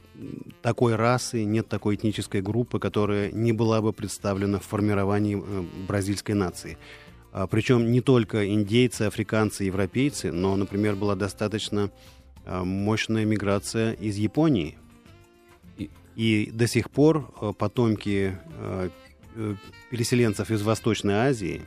такой 0.62 0.96
расы, 0.96 1.44
нет 1.44 1.68
такой 1.68 1.96
этнической 1.96 2.42
группы, 2.42 2.80
которая 2.80 3.32
не 3.32 3.52
была 3.54 3.82
бы 3.82 3.92
представлена 3.94 4.60
в 4.60 4.66
формировании 4.66 5.38
э, 5.42 5.64
бразильской 5.88 6.36
нации. 6.36 6.78
А, 7.32 7.48
причем 7.48 7.92
не 7.92 8.02
только 8.02 8.48
индейцы, 8.54 9.04
африканцы, 9.04 9.64
европейцы, 9.64 10.32
но, 10.32 10.56
например, 10.56 10.96
была 10.96 11.16
достаточно 11.16 11.92
а, 12.46 12.64
мощная 12.64 13.26
миграция 13.26 13.94
из 13.94 14.18
Японии. 14.18 14.78
И- 15.78 15.90
И 16.16 16.50
до 16.52 16.68
сих 16.68 16.90
пор 16.90 17.32
а, 17.40 17.54
потомки 17.54 18.36
а, 18.58 18.90
э, 19.36 19.56
переселенцев 19.92 20.50
из 20.52 20.62
Восточной 20.64 21.14
Азии, 21.14 21.62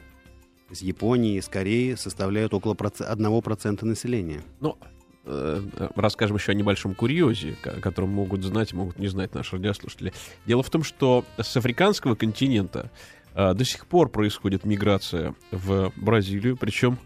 из 0.70 0.82
Японии, 0.82 1.38
из 1.38 1.48
Кореи 1.48 1.94
составляют 1.94 2.54
около 2.54 2.74
проц- 2.74 3.00
1% 3.06 3.84
населения. 3.84 4.42
Э, 4.60 4.86
расскажем 5.24 6.36
еще 6.36 6.52
о 6.52 6.54
небольшом 6.54 6.94
курьезе, 6.94 7.56
о 7.64 7.80
котором 7.80 8.10
могут 8.10 8.42
знать, 8.42 8.72
могут 8.72 8.98
не 8.98 9.08
знать 9.08 9.34
наши 9.34 9.56
радиослушатели. 9.56 10.12
Дело 10.46 10.62
в 10.62 10.70
том, 10.70 10.82
что 10.82 11.24
с 11.38 11.56
африканского 11.56 12.14
континента 12.14 12.90
э, 13.34 13.54
до 13.54 13.64
сих 13.64 13.86
пор 13.86 14.08
происходит 14.08 14.64
миграция 14.64 15.34
в 15.52 15.92
Бразилию, 15.96 16.56
причем 16.56 16.98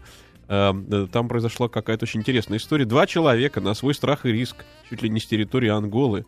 э, 0.47 0.73
э, 0.91 1.07
там 1.11 1.27
произошла 1.27 1.69
какая-то 1.69 2.05
очень 2.05 2.21
интересная 2.21 2.57
история. 2.57 2.85
Два 2.85 3.05
человека 3.05 3.61
на 3.61 3.75
свой 3.75 3.93
страх 3.93 4.25
и 4.25 4.31
риск, 4.31 4.65
чуть 4.89 5.03
ли 5.03 5.09
не 5.09 5.19
с 5.19 5.27
территории 5.27 5.69
Анголы, 5.69 6.25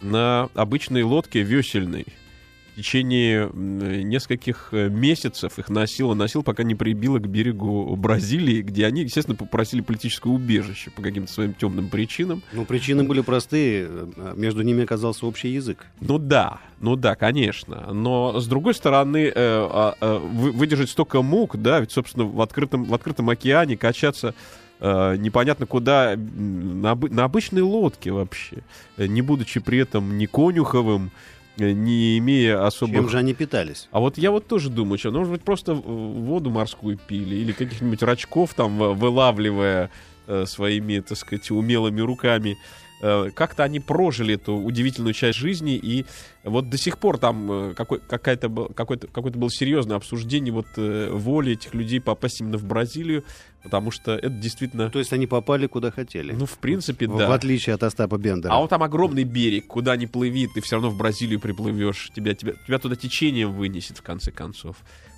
на 0.00 0.48
обычной 0.54 1.02
лодке 1.02 1.42
весельной 1.42 2.06
течение 2.76 3.50
нескольких 3.54 4.68
э, 4.72 4.88
месяцев 4.88 5.58
их 5.58 5.68
носило, 5.68 6.14
носил, 6.14 6.42
пока 6.42 6.62
не 6.62 6.74
прибило 6.74 7.18
к 7.18 7.26
берегу 7.26 7.96
Бразилии, 7.96 8.60
где 8.60 8.86
они, 8.86 9.02
естественно, 9.02 9.36
попросили 9.36 9.80
политическое 9.80 10.28
убежище 10.28 10.90
по 10.90 11.00
каким-то 11.02 11.32
своим 11.32 11.54
темным 11.54 11.88
причинам. 11.88 12.42
Ну, 12.52 12.64
причины 12.66 13.02
были 13.02 13.22
простые, 13.22 13.88
э, 13.88 14.34
между 14.36 14.62
ними 14.62 14.84
оказался 14.84 15.26
общий 15.26 15.48
язык. 15.48 15.86
Ну 16.00 16.18
да, 16.18 16.60
ну 16.80 16.96
да, 16.96 17.14
конечно. 17.14 17.92
Но 17.92 18.38
с 18.38 18.46
другой 18.46 18.74
стороны, 18.74 19.26
э, 19.26 19.32
а, 19.34 20.18
вы- 20.18 20.52
выдержать 20.52 20.90
столько 20.90 21.22
мук, 21.22 21.56
да, 21.56 21.80
ведь, 21.80 21.92
собственно, 21.92 22.26
в 22.26 22.40
открытом, 22.42 22.84
в 22.84 22.94
открытом 22.94 23.30
океане 23.30 23.76
качаться 23.76 24.34
э, 24.78 25.16
непонятно 25.16 25.64
куда, 25.64 26.14
на, 26.16 26.94
на 26.94 27.24
обычной 27.24 27.62
лодке 27.62 28.12
вообще, 28.12 28.58
э, 28.98 29.06
не 29.06 29.22
будучи 29.22 29.58
при 29.60 29.78
этом 29.78 30.18
ни 30.18 30.26
конюховым, 30.26 31.06
э, 31.06 31.10
не 31.56 32.18
имея 32.18 32.64
особых... 32.66 32.96
Чем 32.96 33.08
же 33.08 33.18
они 33.18 33.34
питались? 33.34 33.88
А 33.90 34.00
вот 34.00 34.18
я 34.18 34.30
вот 34.30 34.46
тоже 34.46 34.70
думаю, 34.70 34.98
что, 34.98 35.10
ну, 35.10 35.18
может 35.18 35.32
быть, 35.32 35.42
просто 35.42 35.74
воду 35.74 36.50
морскую 36.50 36.98
пили 36.98 37.36
или 37.36 37.52
каких-нибудь 37.52 38.02
рачков 38.02 38.54
там 38.54 38.82
э, 38.82 38.92
вылавливая 38.92 39.90
э, 40.26 40.44
своими, 40.46 41.00
так 41.00 41.16
сказать, 41.18 41.50
умелыми 41.50 42.00
руками. 42.00 42.56
Э, 43.02 43.30
как-то 43.34 43.64
они 43.64 43.80
прожили 43.80 44.34
эту 44.34 44.54
удивительную 44.54 45.12
часть 45.12 45.38
жизни, 45.38 45.76
и 45.76 46.06
вот 46.44 46.70
до 46.70 46.78
сих 46.78 46.98
пор 46.98 47.18
там 47.18 47.70
э, 47.70 47.74
какой, 47.74 48.00
какая-то, 48.00 48.48
какой-то, 48.74 49.06
какое-то 49.08 49.38
было 49.38 49.50
серьезное 49.50 49.96
обсуждение 49.96 50.52
вот 50.52 50.66
э, 50.76 51.10
воли 51.10 51.52
этих 51.52 51.74
людей 51.74 52.00
попасть 52.00 52.40
именно 52.40 52.56
в 52.56 52.64
Бразилию, 52.64 53.24
потому 53.66 53.90
что 53.90 54.12
это 54.14 54.28
действительно, 54.28 54.90
То 54.90 55.00
есть 55.00 55.12
они 55.12 55.26
попали 55.26 55.66
куда 55.66 55.90
хотели. 55.90 56.32
ну, 56.32 56.46
в 56.46 56.58
принципе, 56.58 57.08
в, 57.08 57.18
да. 57.18 57.28
в 57.28 57.32
отличие 57.32 57.74
от 57.74 57.82
Остапа 57.82 58.16
Бендера. 58.16 58.52
А 58.52 58.60
вот 58.60 58.70
там 58.70 58.82
огромный 58.84 59.24
берег, 59.24 59.66
куда 59.66 59.96
ни 59.96 60.06
плыви, 60.06 60.48
ты 60.54 60.60
все 60.60 60.76
равно 60.76 60.90
в 60.90 60.96
Бразилию 60.96 61.40
приплывешь, 61.40 62.10
тебя, 62.14 62.34
тебя, 62.34 62.52
тебя 62.64 62.78
туда 62.78 62.94
течением 62.94 63.52
вынесет 63.52 63.98
в 63.98 64.02
конце 64.02 64.30
концов. 64.30 64.76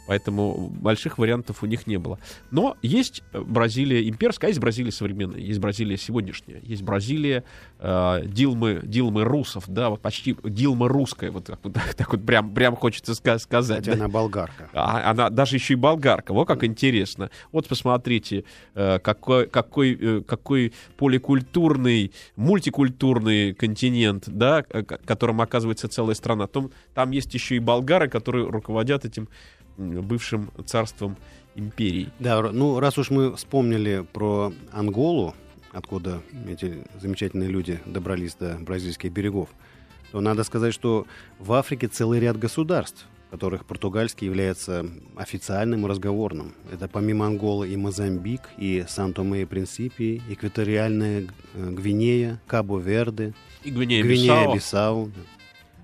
Поэтому 0.09 0.71
больших 0.71 1.18
вариантов 1.18 1.62
у 1.62 1.66
них 1.66 1.87
не 1.87 1.99
было. 1.99 2.18
Но 2.51 2.79
есть 2.81 3.23
Бразилия 3.35 4.09
имперская, 4.09 4.49
а 4.49 4.51
есть 4.51 4.59
Бразилия 4.59 4.90
современная, 4.90 5.38
есть 5.38 5.61
Бразилия 5.61 5.99
сегодняшняя, 5.99 6.61
есть 6.62 6.81
Бразилия 6.83 7.44
э, 7.79 8.23
Дилмы, 8.25 8.81
Дилмы 8.83 9.25
русов, 9.25 9.64
да, 9.66 9.90
вот 9.90 10.01
почти 10.01 10.35
Дилма 10.42 10.88
русская, 10.88 11.31
вот 11.31 11.44
так 11.44 11.59
вот, 11.62 11.77
так 11.97 12.11
вот 12.11 12.25
прям, 12.25 12.55
прям 12.55 12.75
хочется 12.75 13.12
ска- 13.12 13.38
сказать. 13.38 13.85
Хотя 13.85 13.92
да. 13.92 14.05
она 14.05 14.09
болгарка. 14.09 14.71
А 14.73 15.11
она 15.11 15.29
даже 15.29 15.57
еще 15.57 15.75
и 15.75 15.77
болгарка. 15.77 16.33
Вот 16.33 16.49
как 16.49 16.64
интересно. 16.64 17.29
Вот 17.53 17.68
посмотрите, 17.68 18.44
э, 18.75 19.01
какой, 19.01 19.47
какой, 19.47 19.99
э, 20.01 20.23
какой 20.23 20.73
поликультурный, 20.97 22.12
мультикультурный 22.35 23.53
континент, 23.53 24.25
да, 24.27 24.62
которым 24.62 25.42
оказывается 25.42 25.87
целая 25.88 26.14
страна. 26.14 26.47
Том, 26.47 26.71
там 26.94 27.11
есть 27.11 27.35
еще 27.35 27.57
и 27.57 27.59
болгары, 27.59 28.09
которые 28.09 28.49
руководят 28.49 29.05
этим 29.05 29.29
бывшим 29.79 30.51
царством 30.67 31.17
империи. 31.55 32.11
Да, 32.19 32.43
ну 32.53 32.79
раз 32.81 32.99
уж 32.99 33.11
мы 33.11 33.35
вспомнили 33.37 34.05
про 34.12 34.53
Анголу, 34.73 35.35
откуда 35.73 36.21
эти 36.49 36.85
замечательные 37.01 37.49
люди 37.49 37.81
добрались 37.87 38.35
до 38.35 38.57
бразильских 38.57 39.12
берегов, 39.12 39.49
то 40.12 40.21
надо 40.21 40.45
сказать, 40.45 40.75
что 40.75 41.07
в 41.38 41.53
Африке 41.53 41.88
целый 41.88 42.21
ряд 42.21 42.38
государств, 42.38 43.07
в 43.29 43.31
которых 43.31 43.67
португальский 43.67 44.27
является 44.27 44.87
официальным 45.17 45.85
и 45.85 45.88
разговорным. 45.88 46.55
Это 46.73 46.88
помимо 46.88 47.27
Анголы 47.27 47.69
и 47.69 47.77
Мозамбик, 47.77 48.41
и 48.57 48.85
Сан-Томе 48.88 49.43
и 49.43 49.45
Принсипи, 49.45 50.23
экваториальная 50.31 51.27
э, 51.55 51.71
Гвинея, 51.71 52.41
Кабо-Верде, 52.47 53.35
И 53.64 53.71
Гвинея-Бисау. 53.71 54.55
Гвинея-Бисау. 54.55 55.11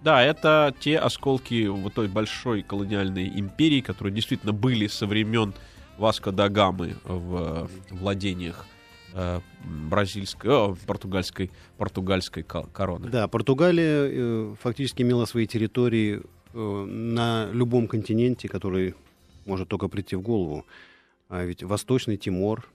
Да, 0.05 0.23
это 0.23 0.75
те 0.79 0.99
осколки 0.99 1.67
вот 1.67 1.95
той 1.95 2.09
большой 2.09 2.63
колониальной 2.63 3.27
империи, 3.27 3.81
которые 3.81 4.13
действительно 4.15 4.53
были 4.53 4.87
со 4.87 5.07
времен 5.07 5.55
Васко 5.97 6.31
да 6.31 6.51
Гамы 6.51 6.97
в 7.05 7.71
владениях 7.91 8.67
э, 9.15 9.41
бразильской, 9.89 10.51
о, 10.51 10.77
португальской, 10.87 11.51
португальской 11.79 12.43
ко- 12.43 12.67
короны. 12.67 13.09
Да, 13.09 13.29
Португалия 13.29 14.11
э, 14.11 14.55
фактически 14.61 15.01
имела 15.01 15.25
свои 15.25 15.47
территории 15.47 16.21
э, 16.53 16.85
на 16.85 17.49
любом 17.53 17.89
континенте, 17.89 18.47
который 18.49 18.95
может 19.47 19.69
только 19.69 19.89
прийти 19.89 20.17
в 20.17 20.21
голову. 20.21 20.67
А 21.31 21.45
ведь 21.45 21.63
Восточный 21.63 22.19
Тимор 22.19 22.69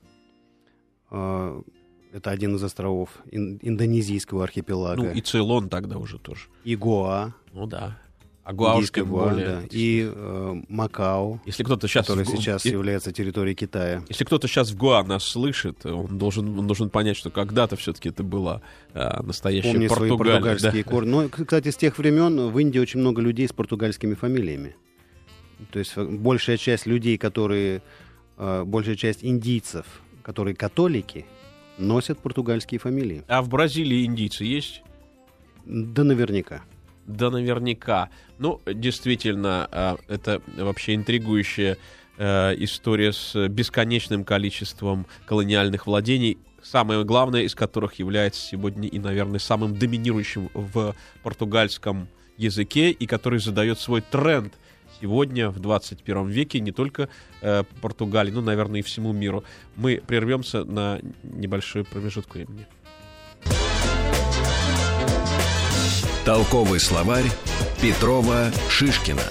это 2.13 2.31
один 2.31 2.55
из 2.55 2.63
островов 2.63 3.09
ин- 3.31 3.59
индонезийского 3.61 4.43
архипелага. 4.43 5.03
Ну 5.03 5.11
и 5.11 5.21
Цейлон 5.21 5.69
тогда 5.69 5.97
уже 5.97 6.17
тоже. 6.17 6.47
и 6.63 6.75
Гоа, 6.75 7.33
Ну 7.53 7.67
да. 7.67 7.97
А 8.43 8.53
Гуа 8.53 8.77
уж 8.77 8.89
тем 8.91 9.07
более. 9.09 9.45
да, 9.45 9.61
и 9.69 10.11
э, 10.11 10.61
Макао, 10.69 11.39
Если 11.45 11.61
кто-то 11.63 11.87
сейчас, 11.87 12.07
который 12.07 12.23
в- 12.25 12.29
сейчас 12.29 12.65
и- 12.65 12.69
является 12.69 13.11
территорией 13.11 13.53
Китая. 13.55 14.03
если 14.09 14.23
кто-то 14.23 14.47
сейчас 14.47 14.71
в 14.71 14.75
Гуа 14.77 15.03
нас 15.03 15.23
слышит, 15.23 15.85
он 15.85 16.17
должен, 16.17 16.57
он 16.57 16.65
должен 16.65 16.89
понять, 16.89 17.15
что 17.15 17.29
когда-то 17.29 17.75
все-таки 17.75 18.09
это 18.09 18.23
была 18.23 18.63
а, 18.95 19.21
настоящая 19.21 19.71
Помни 19.73 19.85
свои 19.87 20.09
Португалия. 20.09 20.31
португальские 20.39 20.83
да. 20.83 20.89
корни. 20.89 21.09
Ну, 21.11 21.29
кстати, 21.29 21.69
с 21.69 21.75
тех 21.77 21.95
времен 21.99 22.49
в 22.49 22.57
Индии 22.57 22.79
очень 22.79 23.01
много 23.01 23.21
людей 23.21 23.47
с 23.47 23.53
португальскими 23.53 24.15
фамилиями. 24.15 24.75
То 25.71 25.77
есть 25.77 25.93
э, 25.95 26.03
большая 26.03 26.57
часть 26.57 26.87
людей, 26.87 27.19
которые, 27.19 27.83
э, 28.37 28.63
большая 28.65 28.95
часть 28.95 29.23
индийцев, 29.23 29.85
которые 30.23 30.55
католики, 30.55 31.27
носят 31.79 32.19
португальские 32.19 32.79
фамилии. 32.79 33.23
А 33.27 33.41
в 33.41 33.49
Бразилии 33.49 34.05
индийцы 34.05 34.43
есть? 34.43 34.83
Да 35.65 36.03
наверняка. 36.03 36.61
Да, 37.05 37.31
наверняка. 37.31 38.09
Ну, 38.37 38.61
действительно, 38.65 39.67
а, 39.71 39.97
это 40.07 40.41
вообще 40.57 40.93
интригующая 40.93 41.77
э, 42.17 42.55
история 42.57 43.13
с 43.13 43.47
бесконечным 43.47 44.23
количеством 44.23 45.07
колониальных 45.25 45.87
владений, 45.87 46.37
самое 46.61 47.03
главное 47.03 47.41
из 47.41 47.55
которых 47.55 47.95
является 47.95 48.41
сегодня 48.41 48.87
и, 48.87 48.99
наверное, 48.99 49.39
самым 49.39 49.75
доминирующим 49.75 50.51
в 50.53 50.95
португальском 51.23 52.09
языке, 52.37 52.91
и 52.91 53.07
который 53.07 53.39
задает 53.39 53.79
свой 53.79 54.01
тренд 54.01 54.53
сегодня, 55.01 55.49
в 55.49 55.59
21 55.59 56.27
веке, 56.27 56.59
не 56.59 56.71
только 56.71 57.09
э, 57.41 57.63
Португалии, 57.81 58.31
но, 58.31 58.41
наверное, 58.41 58.79
и 58.79 58.83
всему 58.83 59.13
миру. 59.13 59.43
Мы 59.75 60.01
прервемся 60.05 60.63
на 60.63 60.99
небольшой 61.23 61.83
промежуток 61.83 62.35
времени. 62.35 62.67
Толковый 66.25 66.79
словарь 66.79 67.25
Петрова 67.81 68.51
Шишкина. 68.69 69.23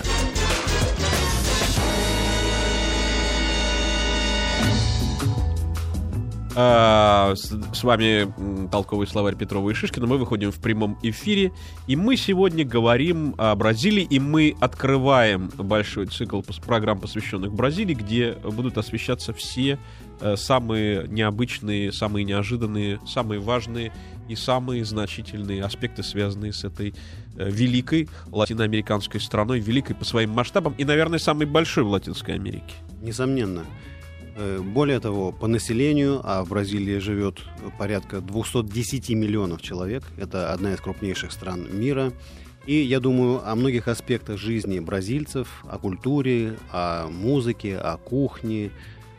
А, 6.61 7.37
с, 7.37 7.57
с 7.73 7.85
вами 7.85 8.69
толковый 8.69 9.07
словарь 9.07 9.37
Петрова 9.37 9.71
и 9.71 9.75
Шишкина. 9.75 10.09
Мы 10.09 10.19
выходим 10.19 10.51
в 10.51 10.59
прямом 10.59 10.99
эфире. 11.03 11.53
И 11.87 11.95
мы 11.95 12.17
сегодня 12.17 12.65
говорим 12.65 13.37
о 13.39 13.55
Бразилии. 13.55 14.03
И 14.03 14.19
мы 14.19 14.57
открываем 14.59 15.53
большой 15.57 16.07
цикл 16.07 16.41
программ, 16.67 16.99
посвященных 16.99 17.53
Бразилии, 17.53 17.95
где 17.95 18.33
будут 18.33 18.77
освещаться 18.77 19.33
все 19.33 19.79
э, 20.21 20.35
самые 20.35 21.07
необычные, 21.07 21.93
самые 21.93 22.25
неожиданные, 22.25 22.99
самые 23.07 23.39
важные 23.39 23.93
и 24.29 24.35
самые 24.35 24.85
значительные 24.85 25.63
аспекты, 25.63 26.03
связанные 26.03 26.53
с 26.53 26.65
этой 26.65 26.93
э, 27.37 27.49
великой 27.49 28.09
латиноамериканской 28.33 29.21
страной, 29.21 29.61
великой 29.61 29.95
по 29.95 30.05
своим 30.05 30.31
масштабам 30.31 30.75
и, 30.77 30.85
наверное, 30.85 31.21
самой 31.21 31.47
большой 31.47 31.85
в 31.85 31.91
Латинской 31.91 32.35
Америке. 32.35 32.75
Несомненно. 33.01 33.65
Э, 34.41 34.61
более 34.61 35.01
того, 35.01 35.32
по 35.32 35.49
населению, 35.49 36.20
а 36.22 36.45
в 36.45 36.51
Бразилии 36.51 36.99
живет 36.99 37.41
порядка 37.76 38.20
210 38.20 39.11
миллионов 39.11 39.61
человек, 39.61 40.05
это 40.16 40.53
одна 40.53 40.74
из 40.74 40.80
крупнейших 40.80 41.32
стран 41.32 41.66
мира, 41.72 42.12
и 42.64 42.74
я 42.74 43.01
думаю 43.01 43.43
о 43.45 43.57
многих 43.57 43.89
аспектах 43.89 44.39
жизни 44.39 44.78
бразильцев, 44.78 45.64
о 45.68 45.78
культуре, 45.78 46.57
о 46.70 47.09
музыке, 47.09 47.78
о 47.78 47.97
кухне, 47.97 48.70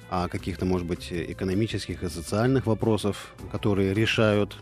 о 0.10 0.30
каких-то, 0.30 0.66
может 0.66 0.88
быть, 0.88 1.10
экономических 1.12 2.02
и 2.04 2.10
социальных 2.10 2.66
вопросах, 2.66 3.18
которые 3.52 3.94
решают 3.94 4.56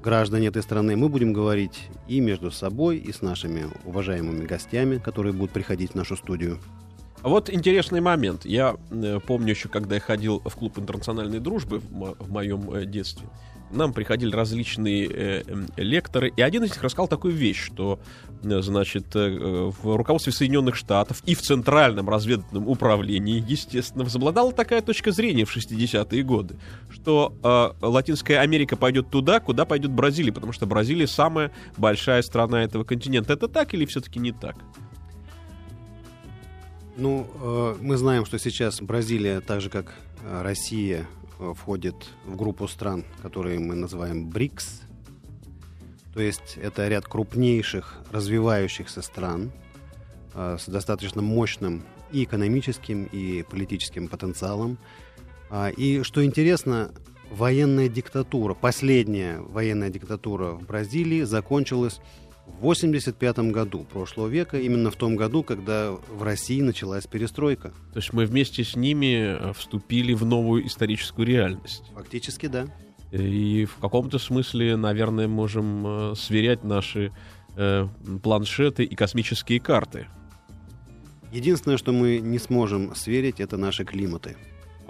граждане 0.00 0.46
этой 0.46 0.62
страны. 0.62 0.96
Мы 0.96 1.08
будем 1.08 1.32
говорить 1.32 1.88
и 2.06 2.20
между 2.20 2.52
собой, 2.52 2.98
и 2.98 3.12
с 3.12 3.20
нашими 3.20 3.66
уважаемыми 3.84 4.46
гостями, 4.46 4.98
которые 4.98 5.32
будут 5.32 5.50
приходить 5.50 5.90
в 5.90 5.94
нашу 5.96 6.16
студию. 6.16 6.60
Вот 7.22 7.50
интересный 7.50 8.00
момент. 8.00 8.44
Я 8.44 8.76
э, 8.90 9.20
помню 9.26 9.50
еще, 9.50 9.68
когда 9.68 9.96
я 9.96 10.00
ходил 10.00 10.40
в 10.44 10.54
клуб 10.54 10.78
интернациональной 10.78 11.40
дружбы 11.40 11.80
в, 11.80 11.92
мо- 11.92 12.16
в 12.18 12.30
моем 12.30 12.70
э, 12.72 12.84
детстве, 12.84 13.28
нам 13.70 13.92
приходили 13.92 14.34
различные 14.34 15.08
э, 15.10 15.42
лекторы, 15.76 16.32
и 16.34 16.40
один 16.40 16.64
из 16.64 16.70
них 16.70 16.82
рассказал 16.82 17.08
такую 17.08 17.34
вещь, 17.34 17.62
что, 17.62 17.98
э, 18.42 18.62
значит, 18.62 19.14
э, 19.14 19.70
в 19.82 19.96
руководстве 19.96 20.32
Соединенных 20.32 20.76
Штатов 20.76 21.22
и 21.26 21.34
в 21.34 21.42
Центральном 21.42 22.08
разведывательном 22.08 22.68
управлении, 22.68 23.44
естественно, 23.46 24.04
возобладала 24.04 24.52
такая 24.52 24.80
точка 24.80 25.10
зрения 25.10 25.44
в 25.44 25.54
60-е 25.54 26.22
годы, 26.22 26.56
что 26.88 27.34
э, 27.42 27.84
Латинская 27.84 28.38
Америка 28.38 28.76
пойдет 28.76 29.10
туда, 29.10 29.40
куда 29.40 29.64
пойдет 29.64 29.90
Бразилия, 29.90 30.32
потому 30.32 30.52
что 30.52 30.66
Бразилия 30.66 31.06
самая 31.06 31.50
большая 31.76 32.22
страна 32.22 32.62
этого 32.62 32.84
континента. 32.84 33.32
Это 33.32 33.48
так 33.48 33.74
или 33.74 33.84
все-таки 33.86 34.18
не 34.18 34.32
так? 34.32 34.56
Ну, 37.00 37.30
э, 37.40 37.76
мы 37.80 37.96
знаем, 37.96 38.24
что 38.26 38.40
сейчас 38.40 38.80
Бразилия, 38.82 39.40
так 39.40 39.60
же 39.60 39.70
как 39.70 39.94
э, 40.24 40.42
Россия, 40.42 41.06
э, 41.38 41.54
входит 41.56 41.94
в 42.26 42.34
группу 42.34 42.66
стран, 42.66 43.04
которые 43.22 43.60
мы 43.60 43.76
называем 43.76 44.28
БРИКС. 44.28 44.82
То 46.12 46.20
есть 46.20 46.58
это 46.60 46.88
ряд 46.88 47.06
крупнейших 47.06 48.00
развивающихся 48.10 49.02
стран 49.02 49.52
с 50.34 50.66
достаточно 50.66 51.22
мощным 51.22 51.84
и 52.10 52.24
экономическим, 52.24 53.04
и 53.04 53.44
политическим 53.44 54.08
потенциалом. 54.08 54.76
А, 55.50 55.68
и 55.68 56.02
что 56.02 56.24
интересно, 56.24 56.90
военная 57.30 57.88
диктатура, 57.88 58.54
последняя 58.54 59.38
военная 59.38 59.90
диктатура 59.90 60.52
в 60.52 60.66
Бразилии 60.66 61.22
закончилась 61.22 62.00
в 62.58 62.62
85 62.62 63.38
году 63.50 63.84
прошлого 63.84 64.28
века, 64.28 64.58
именно 64.58 64.90
в 64.90 64.96
том 64.96 65.16
году, 65.16 65.42
когда 65.42 65.92
в 65.92 66.22
России 66.22 66.60
началась 66.60 67.06
перестройка. 67.06 67.70
То 67.92 67.98
есть 67.98 68.12
мы 68.12 68.26
вместе 68.26 68.64
с 68.64 68.76
ними 68.76 69.36
э, 69.38 69.52
вступили 69.52 70.14
в 70.14 70.24
новую 70.24 70.66
историческую 70.66 71.26
реальность. 71.26 71.84
Фактически, 71.94 72.46
да. 72.46 72.66
И 73.12 73.64
в 73.64 73.76
каком-то 73.76 74.18
смысле, 74.18 74.76
наверное, 74.76 75.28
можем 75.28 75.86
э, 75.86 76.14
сверять 76.16 76.64
наши 76.64 77.12
э, 77.56 77.86
планшеты 78.22 78.84
и 78.84 78.94
космические 78.94 79.60
карты. 79.60 80.08
Единственное, 81.32 81.78
что 81.78 81.92
мы 81.92 82.18
не 82.18 82.38
сможем 82.38 82.94
сверить, 82.94 83.40
это 83.40 83.56
наши 83.56 83.84
климаты. 83.84 84.36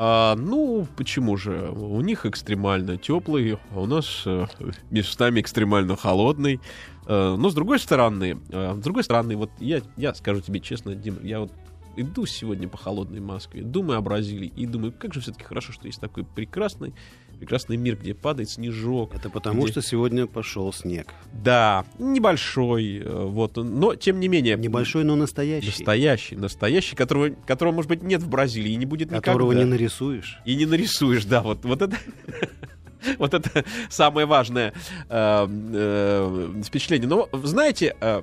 А, 0.01 0.37
ну, 0.37 0.87
почему 0.97 1.37
же? 1.37 1.71
У 1.71 2.01
них 2.01 2.25
экстремально 2.25 2.97
теплый, 2.97 3.59
а 3.75 3.81
у 3.81 3.87
нас 3.87 4.23
э, 4.27 4.47
местами 4.91 5.41
экстремально 5.41 5.97
холодный. 5.97 6.61
Э, 7.09 7.37
но 7.39 7.49
с 7.49 7.55
другой 7.55 7.79
стороны, 7.79 8.39
э, 8.51 8.75
с 8.77 8.83
другой 8.83 9.03
стороны, 9.03 9.35
вот 9.37 9.51
я, 9.59 9.81
я 9.97 10.15
скажу 10.15 10.43
тебе 10.43 10.61
честно, 10.61 10.95
Дим, 10.95 11.19
я 11.25 11.41
вот 11.41 11.53
иду 11.97 12.27
сегодня 12.27 12.69
по 12.69 12.77
холодной 12.77 13.21
Москве, 13.21 13.63
думаю 13.63 13.99
о 13.99 14.03
Бразилии 14.03 14.53
и 14.55 14.67
думаю, 14.67 14.93
как 14.97 15.15
же 15.15 15.21
все-таки 15.21 15.45
хорошо, 15.45 15.73
что 15.73 15.87
есть 15.87 16.01
такой 16.01 16.25
прекрасный, 16.25 16.93
прекрасный 17.39 17.79
мир, 17.79 17.97
где 17.97 18.15
падает 18.15 18.51
снежок. 18.51 19.15
Это 19.15 19.31
потому, 19.31 19.63
где... 19.63 19.73
что 19.73 19.83
сегодня 19.83 20.27
пошел 20.27 20.71
снег. 20.73 21.09
Да, 21.33 21.87
небольшой, 21.99 22.99
э, 22.99 23.25
вот, 23.25 23.57
но 23.57 23.95
тем 23.95 24.21
не 24.21 24.29
менее. 24.29 24.59
Небольшой, 24.59 25.05
но 25.05 25.17
настоящий. 25.17 25.69
Настоящий, 25.69 26.37
настоящий, 26.37 26.95
которого, 26.95 27.31
которого 27.47 27.75
может 27.75 27.89
быть, 27.89 28.03
нет 28.03 28.23
в 28.23 28.29
Бразилии 28.29 28.73
и 28.73 28.77
не 28.77 28.87
будет 28.87 29.09
никогда. 29.09 29.33
Которого 29.33 29.53
не 29.53 29.65
нарисуешь. 29.65 30.41
И 30.45 30.55
не 30.57 30.67
нарисуешь, 30.67 31.25
да, 31.25 31.41
вот, 31.41 31.65
вот 31.65 31.81
это... 31.81 31.97
Вот 33.19 33.35
это 33.35 33.65
самое 33.89 34.27
важное 34.27 34.73
э, 35.09 35.47
э, 35.49 36.63
впечатление. 36.65 37.09
Но 37.09 37.29
знаете, 37.33 37.97
э, 38.01 38.23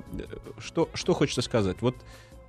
что, 0.58 0.88
что 0.94 1.14
хочется 1.14 1.42
сказать? 1.42 1.76
Вот 1.80 1.96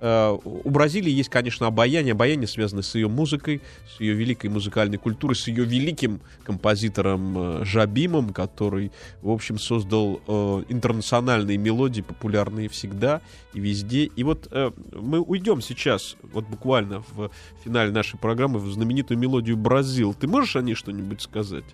э, 0.00 0.38
у 0.44 0.70
Бразилии 0.70 1.10
есть, 1.10 1.28
конечно, 1.28 1.66
обаяние. 1.66 2.12
Обаяние 2.12 2.46
связано 2.46 2.82
с 2.82 2.94
ее 2.94 3.08
музыкой, 3.08 3.62
с 3.96 4.00
ее 4.00 4.14
великой 4.14 4.48
музыкальной 4.50 4.98
культурой, 4.98 5.34
с 5.34 5.48
ее 5.48 5.64
великим 5.64 6.20
композитором 6.44 7.60
э, 7.60 7.64
Жабимом, 7.64 8.32
который, 8.32 8.92
в 9.22 9.30
общем, 9.30 9.58
создал 9.58 10.20
э, 10.26 10.64
интернациональные 10.68 11.58
мелодии, 11.58 12.02
популярные 12.02 12.68
всегда 12.68 13.20
и 13.54 13.60
везде. 13.60 14.04
И 14.04 14.22
вот 14.24 14.48
э, 14.50 14.70
мы 14.92 15.20
уйдем 15.20 15.60
сейчас, 15.60 16.16
вот 16.22 16.46
буквально 16.46 17.02
в 17.12 17.30
финале 17.64 17.90
нашей 17.90 18.18
программы, 18.18 18.58
в 18.58 18.70
знаменитую 18.70 19.18
мелодию 19.18 19.56
«Бразил». 19.56 20.14
Ты 20.14 20.26
можешь 20.28 20.56
о 20.56 20.62
ней 20.62 20.74
что-нибудь 20.74 21.22
сказать? 21.22 21.64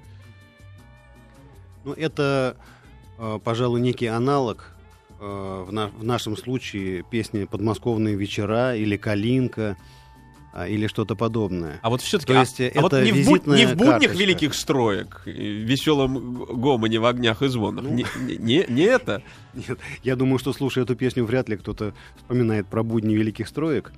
Ну, 1.84 1.92
это, 1.92 2.56
э, 3.18 3.38
пожалуй, 3.42 3.80
некий 3.80 4.06
аналог 4.06 4.74
э, 5.20 5.64
в, 5.68 5.72
на, 5.72 5.88
в 5.88 6.04
нашем 6.04 6.36
случае 6.36 7.02
песни 7.02 7.44
«Подмосковные 7.44 8.14
вечера» 8.14 8.74
или 8.74 8.96
«Калинка», 8.96 9.76
а, 10.56 10.68
или 10.68 10.86
что-то 10.86 11.16
подобное. 11.16 11.80
А 11.82 11.90
вот 11.90 12.00
все-таки, 12.00 12.32
То 12.32 12.38
есть, 12.38 12.60
а, 12.60 12.64
это 12.64 12.78
а 12.78 12.82
вот 12.82 12.92
не 12.92 13.10
в, 13.10 13.26
буд, 13.26 13.46
не 13.48 13.66
в 13.66 13.74
буднях 13.74 13.90
карточка. 13.90 14.16
великих 14.16 14.54
строек, 14.54 15.22
веселом 15.26 16.44
гомоне 16.44 17.00
в 17.00 17.06
огнях 17.06 17.42
и 17.42 17.48
звонах, 17.48 17.82
ну, 17.82 17.90
не, 17.90 18.06
не, 18.20 18.64
не 18.68 18.82
это? 18.82 19.24
Нет, 19.52 19.80
я 20.04 20.14
думаю, 20.14 20.38
что 20.38 20.52
слушая 20.52 20.84
эту 20.84 20.94
песню, 20.94 21.24
вряд 21.24 21.48
ли 21.48 21.56
кто-то 21.56 21.92
вспоминает 22.16 22.68
про 22.68 22.84
будни 22.84 23.14
великих 23.14 23.48
строек. 23.48 23.92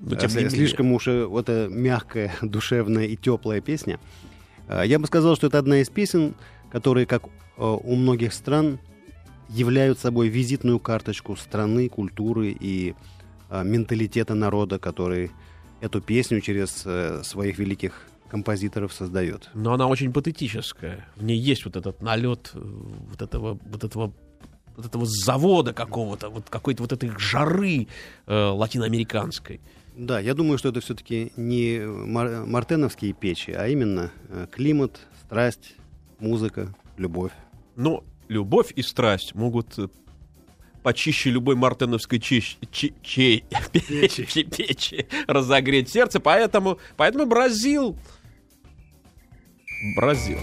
Но, 0.00 0.16
тем 0.16 0.28
не 0.36 0.50
Слишком 0.50 0.90
уж 0.90 1.06
э, 1.06 1.24
вот 1.24 1.48
эта 1.48 1.72
мягкая, 1.72 2.32
душевная 2.42 3.04
и 3.04 3.14
теплая 3.14 3.60
песня. 3.60 4.00
Я 4.84 4.98
бы 4.98 5.06
сказал, 5.06 5.36
что 5.36 5.46
это 5.46 5.58
одна 5.58 5.82
из 5.82 5.88
песен, 5.88 6.34
которые, 6.72 7.04
как 7.04 7.24
э, 7.24 7.28
у 7.58 7.94
многих 7.94 8.32
стран, 8.32 8.78
являются 9.50 10.04
собой 10.04 10.28
визитную 10.28 10.78
карточку 10.78 11.36
страны, 11.36 11.90
культуры 11.90 12.56
и 12.58 12.94
э, 13.50 13.62
менталитета 13.62 14.34
народа, 14.34 14.78
который 14.78 15.30
эту 15.82 16.00
песню 16.00 16.40
через 16.40 16.82
э, 16.86 17.20
своих 17.24 17.58
великих 17.58 18.06
композиторов 18.28 18.94
создает. 18.94 19.50
Но 19.52 19.74
она 19.74 19.86
очень 19.86 20.14
патетическая. 20.14 21.06
В 21.16 21.24
ней 21.24 21.38
есть 21.38 21.66
вот 21.66 21.76
этот 21.76 22.00
налет 22.00 22.52
вот 22.54 23.20
этого, 23.20 23.58
вот 23.62 23.84
этого 23.84 24.12
вот 24.74 24.86
этого 24.86 25.04
завода 25.04 25.74
какого-то, 25.74 26.30
вот 26.30 26.48
какой-то 26.48 26.82
вот 26.82 26.92
этой 26.92 27.10
жары 27.18 27.86
э, 28.26 28.34
латиноамериканской. 28.34 29.60
Да, 29.94 30.18
я 30.18 30.32
думаю, 30.32 30.56
что 30.56 30.70
это 30.70 30.80
все-таки 30.80 31.32
не 31.36 31.80
мар- 31.84 32.46
мартеновские 32.46 33.12
печи, 33.12 33.50
а 33.50 33.68
именно 33.68 34.10
климат, 34.50 34.98
страсть, 35.26 35.74
музыка, 36.22 36.74
любовь. 36.96 37.32
Но 37.76 38.04
любовь 38.28 38.72
и 38.74 38.82
страсть 38.82 39.34
могут 39.34 39.78
э, 39.78 39.88
почище 40.82 41.30
любой 41.30 41.56
мартеновской 41.56 42.20
чеч, 42.20 42.58
че, 42.70 42.92
че, 43.02 43.42
печи. 43.72 44.44
печи 44.56 45.06
разогреть 45.26 45.90
сердце. 45.90 46.20
Поэтому, 46.20 46.78
поэтому 46.96 47.26
Бразил... 47.26 47.96
Бразил. 49.96 50.38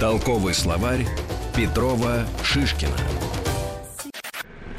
Толковый 0.00 0.54
словарь 0.54 1.06
Петрова 1.54 2.26
Шишкина. 2.42 2.96